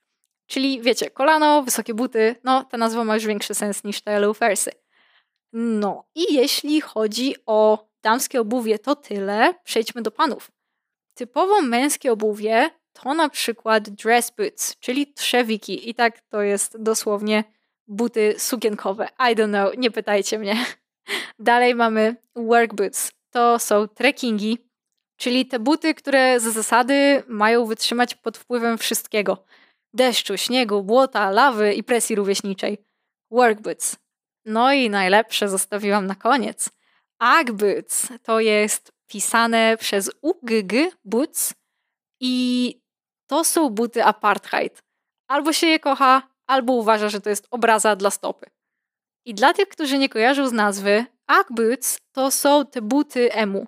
Czyli 0.46 0.80
wiecie, 0.80 1.10
kolano, 1.10 1.62
wysokie 1.62 1.94
buty. 1.94 2.34
No, 2.44 2.64
ta 2.64 2.76
nazwa 2.78 3.04
ma 3.04 3.14
już 3.14 3.26
większy 3.26 3.54
sens 3.54 3.84
niż 3.84 4.00
te 4.00 4.20
loafersy. 4.20 4.70
No 5.52 6.04
i 6.14 6.34
jeśli 6.34 6.80
chodzi 6.80 7.34
o 7.46 7.88
damskie 8.02 8.40
obuwie, 8.40 8.78
to 8.78 8.96
tyle. 8.96 9.54
Przejdźmy 9.64 10.02
do 10.02 10.10
panów. 10.10 10.50
Typowo 11.14 11.62
męskie 11.62 12.12
obuwie 12.12 12.70
to 12.92 13.14
na 13.14 13.28
przykład 13.28 13.88
dress 13.90 14.32
boots, 14.38 14.76
czyli 14.80 15.12
trzewiki. 15.12 15.90
I 15.90 15.94
tak 15.94 16.20
to 16.20 16.42
jest 16.42 16.82
dosłownie 16.82 17.44
buty 17.86 18.34
sukienkowe. 18.38 19.08
I 19.18 19.36
don't 19.36 19.48
know, 19.48 19.76
nie 19.78 19.90
pytajcie 19.90 20.38
mnie. 20.38 20.56
Dalej 21.38 21.74
mamy 21.74 22.16
work 22.36 22.74
boots. 22.74 23.12
To 23.30 23.58
są 23.58 23.88
trekkingi, 23.88 24.58
czyli 25.16 25.46
te 25.46 25.58
buty, 25.58 25.94
które 25.94 26.40
z 26.40 26.42
zasady 26.42 27.22
mają 27.28 27.66
wytrzymać 27.66 28.14
pod 28.14 28.38
wpływem 28.38 28.78
wszystkiego. 28.78 29.44
Deszczu, 29.94 30.36
śniegu, 30.36 30.82
błota, 30.82 31.30
lawy 31.30 31.74
i 31.74 31.84
presji 31.84 32.16
rówieśniczej. 32.16 32.78
Work 33.30 33.60
boots. 33.60 33.96
No 34.44 34.72
i 34.72 34.90
najlepsze 34.90 35.48
zostawiłam 35.48 36.06
na 36.06 36.14
koniec. 36.14 36.70
Ag 37.18 37.52
boots 37.52 38.08
to 38.22 38.40
jest 38.40 38.92
pisane 39.06 39.76
przez 39.76 40.10
UGG 40.20 40.72
boots 41.04 41.54
i 42.20 42.80
to 43.26 43.44
są 43.44 43.70
buty 43.70 44.04
apartheid. 44.04 44.82
Albo 45.28 45.52
się 45.52 45.66
je 45.66 45.78
kocha, 45.78 46.22
albo 46.46 46.72
uważa, 46.72 47.08
że 47.08 47.20
to 47.20 47.30
jest 47.30 47.46
obraza 47.50 47.96
dla 47.96 48.10
stopy. 48.10 48.46
I 49.24 49.34
dla 49.34 49.52
tych, 49.52 49.68
którzy 49.68 49.98
nie 49.98 50.08
kojarzą 50.08 50.48
z 50.48 50.52
nazwy, 50.52 51.06
Ugg 51.40 51.48
Boots 51.50 51.98
to 52.12 52.30
są 52.30 52.66
te 52.66 52.82
buty 52.82 53.32
emu. 53.32 53.66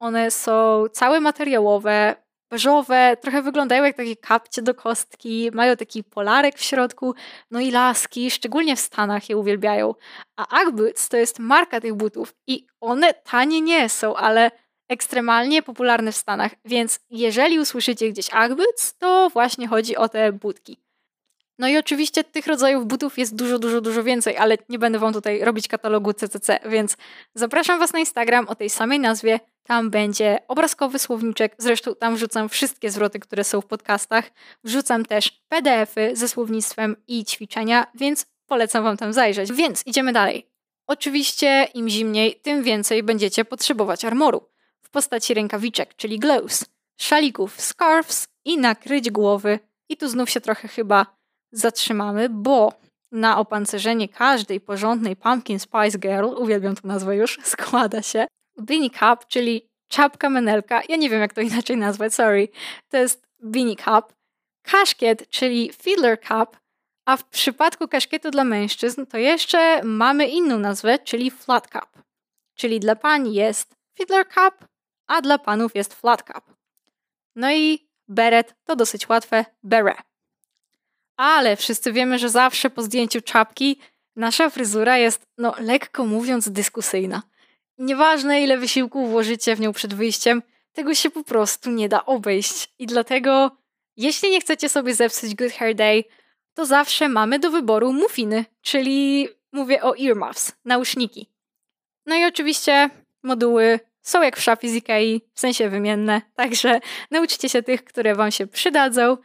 One 0.00 0.30
są 0.30 0.84
całe 0.92 1.20
materiałowe, 1.20 2.16
beżowe, 2.52 3.16
trochę 3.20 3.42
wyglądają 3.42 3.84
jak 3.84 3.96
takie 3.96 4.16
kapcie 4.16 4.62
do 4.62 4.74
kostki, 4.74 5.50
mają 5.52 5.76
taki 5.76 6.04
polarek 6.04 6.58
w 6.58 6.62
środku, 6.62 7.14
no 7.50 7.60
i 7.60 7.70
laski, 7.70 8.30
szczególnie 8.30 8.76
w 8.76 8.80
Stanach 8.80 9.28
je 9.28 9.36
uwielbiają. 9.36 9.94
A 10.36 10.62
Ugg 10.62 10.76
Boots 10.76 11.08
to 11.08 11.16
jest 11.16 11.38
marka 11.38 11.80
tych 11.80 11.94
butów 11.94 12.34
i 12.46 12.66
one 12.80 13.14
tanie 13.14 13.60
nie 13.60 13.88
są, 13.88 14.16
ale 14.16 14.50
ekstremalnie 14.88 15.62
popularny 15.62 16.12
w 16.12 16.16
Stanach, 16.16 16.52
więc 16.64 17.00
jeżeli 17.10 17.60
usłyszycie 17.60 18.08
gdzieś 18.08 18.26
Ugg 18.26 18.56
to 18.98 19.30
właśnie 19.32 19.68
chodzi 19.68 19.96
o 19.96 20.08
te 20.08 20.32
butki. 20.32 20.91
No 21.62 21.68
i 21.68 21.76
oczywiście 21.76 22.24
tych 22.24 22.46
rodzajów 22.46 22.86
butów 22.86 23.18
jest 23.18 23.34
dużo, 23.34 23.58
dużo, 23.58 23.80
dużo 23.80 24.04
więcej, 24.04 24.36
ale 24.36 24.58
nie 24.68 24.78
będę 24.78 24.98
wam 24.98 25.12
tutaj 25.12 25.44
robić 25.44 25.68
katalogu 25.68 26.12
CCC, 26.12 26.60
więc 26.68 26.96
zapraszam 27.34 27.78
was 27.78 27.92
na 27.92 27.98
Instagram 27.98 28.48
o 28.48 28.54
tej 28.54 28.70
samej 28.70 29.00
nazwie. 29.00 29.40
Tam 29.62 29.90
będzie 29.90 30.38
obrazkowy 30.48 30.98
słowniczek, 30.98 31.54
zresztą 31.58 31.94
tam 31.94 32.16
wrzucam 32.16 32.48
wszystkie 32.48 32.90
zwroty, 32.90 33.20
które 33.20 33.44
są 33.44 33.60
w 33.60 33.66
podcastach. 33.66 34.30
Wrzucam 34.64 35.04
też 35.04 35.42
PDFy 35.48 36.16
ze 36.16 36.28
słownictwem 36.28 36.96
i 37.08 37.24
ćwiczenia, 37.24 37.86
więc 37.94 38.26
polecam 38.46 38.84
wam 38.84 38.96
tam 38.96 39.12
zajrzeć. 39.12 39.52
Więc 39.52 39.86
idziemy 39.86 40.12
dalej. 40.12 40.46
Oczywiście 40.86 41.68
im 41.74 41.88
zimniej, 41.88 42.40
tym 42.42 42.62
więcej 42.62 43.02
będziecie 43.02 43.44
potrzebować 43.44 44.04
armoru 44.04 44.52
postaci 44.92 45.34
rękawiczek, 45.34 45.96
czyli 45.96 46.18
gloves, 46.18 46.64
szalików, 46.96 47.60
scarves 47.60 48.28
i 48.44 48.58
nakryć 48.58 49.10
głowy. 49.10 49.58
I 49.88 49.96
tu 49.96 50.08
znów 50.08 50.30
się 50.30 50.40
trochę 50.40 50.68
chyba 50.68 51.06
zatrzymamy, 51.52 52.28
bo 52.28 52.72
na 53.12 53.38
opancerzenie 53.38 54.08
każdej 54.08 54.60
porządnej 54.60 55.16
Pumpkin 55.16 55.58
Spice 55.58 55.98
Girl, 55.98 56.26
uwielbiam 56.36 56.74
tę 56.74 56.88
nazwę 56.88 57.16
już, 57.16 57.38
składa 57.44 58.02
się 58.02 58.26
beanie 58.58 58.90
cap, 58.90 59.26
czyli 59.26 59.68
czapka 59.88 60.30
menelka. 60.30 60.82
Ja 60.88 60.96
nie 60.96 61.10
wiem, 61.10 61.20
jak 61.20 61.34
to 61.34 61.40
inaczej 61.40 61.76
nazwać, 61.76 62.14
sorry. 62.14 62.48
To 62.88 62.96
jest 62.96 63.26
beanie 63.40 63.76
cap. 63.76 64.12
Kaszkiet, 64.62 65.28
czyli 65.28 65.72
fiddler 65.82 66.20
cap, 66.20 66.56
a 67.06 67.16
w 67.16 67.24
przypadku 67.24 67.88
kaszkietu 67.88 68.30
dla 68.30 68.44
mężczyzn 68.44 69.06
to 69.06 69.18
jeszcze 69.18 69.82
mamy 69.84 70.28
inną 70.28 70.58
nazwę, 70.58 70.98
czyli 70.98 71.30
flat 71.30 71.68
cap. 71.72 72.02
Czyli 72.54 72.80
dla 72.80 72.96
pań 72.96 73.32
jest 73.32 73.74
fiddler 73.98 74.28
cap, 74.34 74.64
a 75.06 75.20
dla 75.20 75.38
panów 75.38 75.74
jest 75.74 75.94
flat 75.94 76.22
cap. 76.22 76.44
No 77.36 77.52
i 77.52 77.88
beret 78.08 78.54
to 78.64 78.76
dosyć 78.76 79.08
łatwe 79.08 79.44
beret. 79.62 80.11
Ale 81.16 81.56
wszyscy 81.56 81.92
wiemy, 81.92 82.18
że 82.18 82.28
zawsze 82.28 82.70
po 82.70 82.82
zdjęciu 82.82 83.20
czapki 83.20 83.78
nasza 84.16 84.50
fryzura 84.50 84.98
jest, 84.98 85.26
no 85.38 85.54
lekko 85.58 86.06
mówiąc, 86.06 86.48
dyskusyjna. 86.48 87.22
Nieważne 87.78 88.42
ile 88.42 88.58
wysiłku 88.58 89.06
włożycie 89.06 89.56
w 89.56 89.60
nią 89.60 89.72
przed 89.72 89.94
wyjściem, 89.94 90.42
tego 90.72 90.94
się 90.94 91.10
po 91.10 91.24
prostu 91.24 91.70
nie 91.70 91.88
da 91.88 92.04
obejść. 92.06 92.68
I 92.78 92.86
dlatego, 92.86 93.50
jeśli 93.96 94.30
nie 94.30 94.40
chcecie 94.40 94.68
sobie 94.68 94.94
zepsuć 94.94 95.34
Good 95.34 95.52
Hair 95.52 95.74
Day, 95.74 96.04
to 96.54 96.66
zawsze 96.66 97.08
mamy 97.08 97.38
do 97.38 97.50
wyboru 97.50 97.92
muffiny, 97.92 98.44
czyli 98.62 99.28
mówię 99.52 99.82
o 99.82 99.96
earmuffs, 99.96 100.52
nauszniki. 100.64 101.30
No 102.06 102.16
i 102.16 102.24
oczywiście 102.24 102.90
moduły 103.22 103.80
są 104.02 104.22
jak 104.22 104.36
w 104.36 104.42
szafie 104.42 104.68
z 104.68 104.74
Ikei, 104.74 105.22
w 105.34 105.40
sensie 105.40 105.68
wymienne, 105.68 106.22
także 106.34 106.80
nauczcie 107.10 107.48
się 107.48 107.62
tych, 107.62 107.84
które 107.84 108.14
wam 108.14 108.30
się 108.30 108.46
przydadzą. 108.46 109.16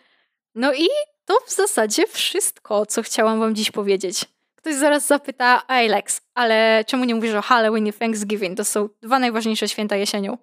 No 0.55 0.73
i 0.73 0.87
to 1.27 1.39
w 1.45 1.51
zasadzie 1.51 2.07
wszystko, 2.07 2.85
co 2.85 3.03
chciałam 3.03 3.39
wam 3.39 3.55
dziś 3.55 3.71
powiedzieć. 3.71 4.25
Ktoś 4.55 4.75
zaraz 4.75 5.07
zapyta, 5.07 5.63
ej 5.69 5.89
Lex, 5.89 6.21
ale 6.33 6.85
czemu 6.87 7.05
nie 7.05 7.15
mówisz 7.15 7.33
o 7.33 7.41
Halloween 7.41 7.87
i 7.87 7.93
Thanksgiving? 7.93 8.57
To 8.57 8.65
są 8.65 8.89
dwa 9.01 9.19
najważniejsze 9.19 9.67
święta 9.67 9.95
jesienią. 9.95 10.37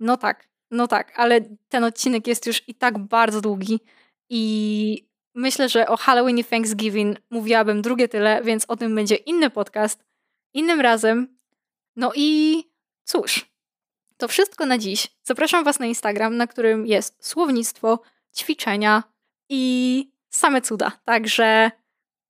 No 0.00 0.16
tak, 0.16 0.48
no 0.70 0.88
tak, 0.88 1.12
ale 1.16 1.40
ten 1.68 1.84
odcinek 1.84 2.26
jest 2.26 2.46
już 2.46 2.68
i 2.68 2.74
tak 2.74 2.98
bardzo 2.98 3.40
długi 3.40 3.80
i 4.30 5.08
myślę, 5.34 5.68
że 5.68 5.88
o 5.88 5.96
Halloween 5.96 6.38
i 6.38 6.44
Thanksgiving 6.44 7.18
mówiłabym 7.30 7.82
drugie 7.82 8.08
tyle, 8.08 8.42
więc 8.44 8.64
o 8.68 8.76
tym 8.76 8.94
będzie 8.94 9.14
inny 9.14 9.50
podcast, 9.50 10.04
innym 10.54 10.80
razem. 10.80 11.38
No 11.96 12.12
i 12.14 12.62
cóż, 13.04 13.46
to 14.16 14.28
wszystko 14.28 14.66
na 14.66 14.78
dziś. 14.78 15.08
Zapraszam 15.22 15.64
Was 15.64 15.78
na 15.78 15.86
Instagram, 15.86 16.36
na 16.36 16.46
którym 16.46 16.86
jest 16.86 17.26
słownictwo, 17.26 18.00
ćwiczenia 18.36 19.09
i 19.50 20.04
same 20.30 20.60
cuda. 20.62 20.92
Także 21.04 21.70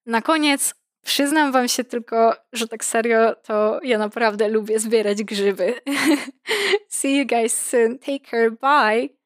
na 0.06 0.22
koniec 0.22 0.74
przyznam 1.04 1.52
Wam 1.52 1.68
się 1.68 1.84
tylko, 1.84 2.36
że 2.52 2.68
tak 2.68 2.84
serio, 2.84 3.34
to 3.34 3.80
ja 3.82 3.98
naprawdę 3.98 4.48
lubię 4.48 4.78
zbierać 4.78 5.24
grzyby. 5.24 5.74
See 6.88 7.18
you 7.18 7.26
guys 7.26 7.70
soon. 7.70 7.98
Take 7.98 8.30
care. 8.30 8.50
Bye. 8.50 9.19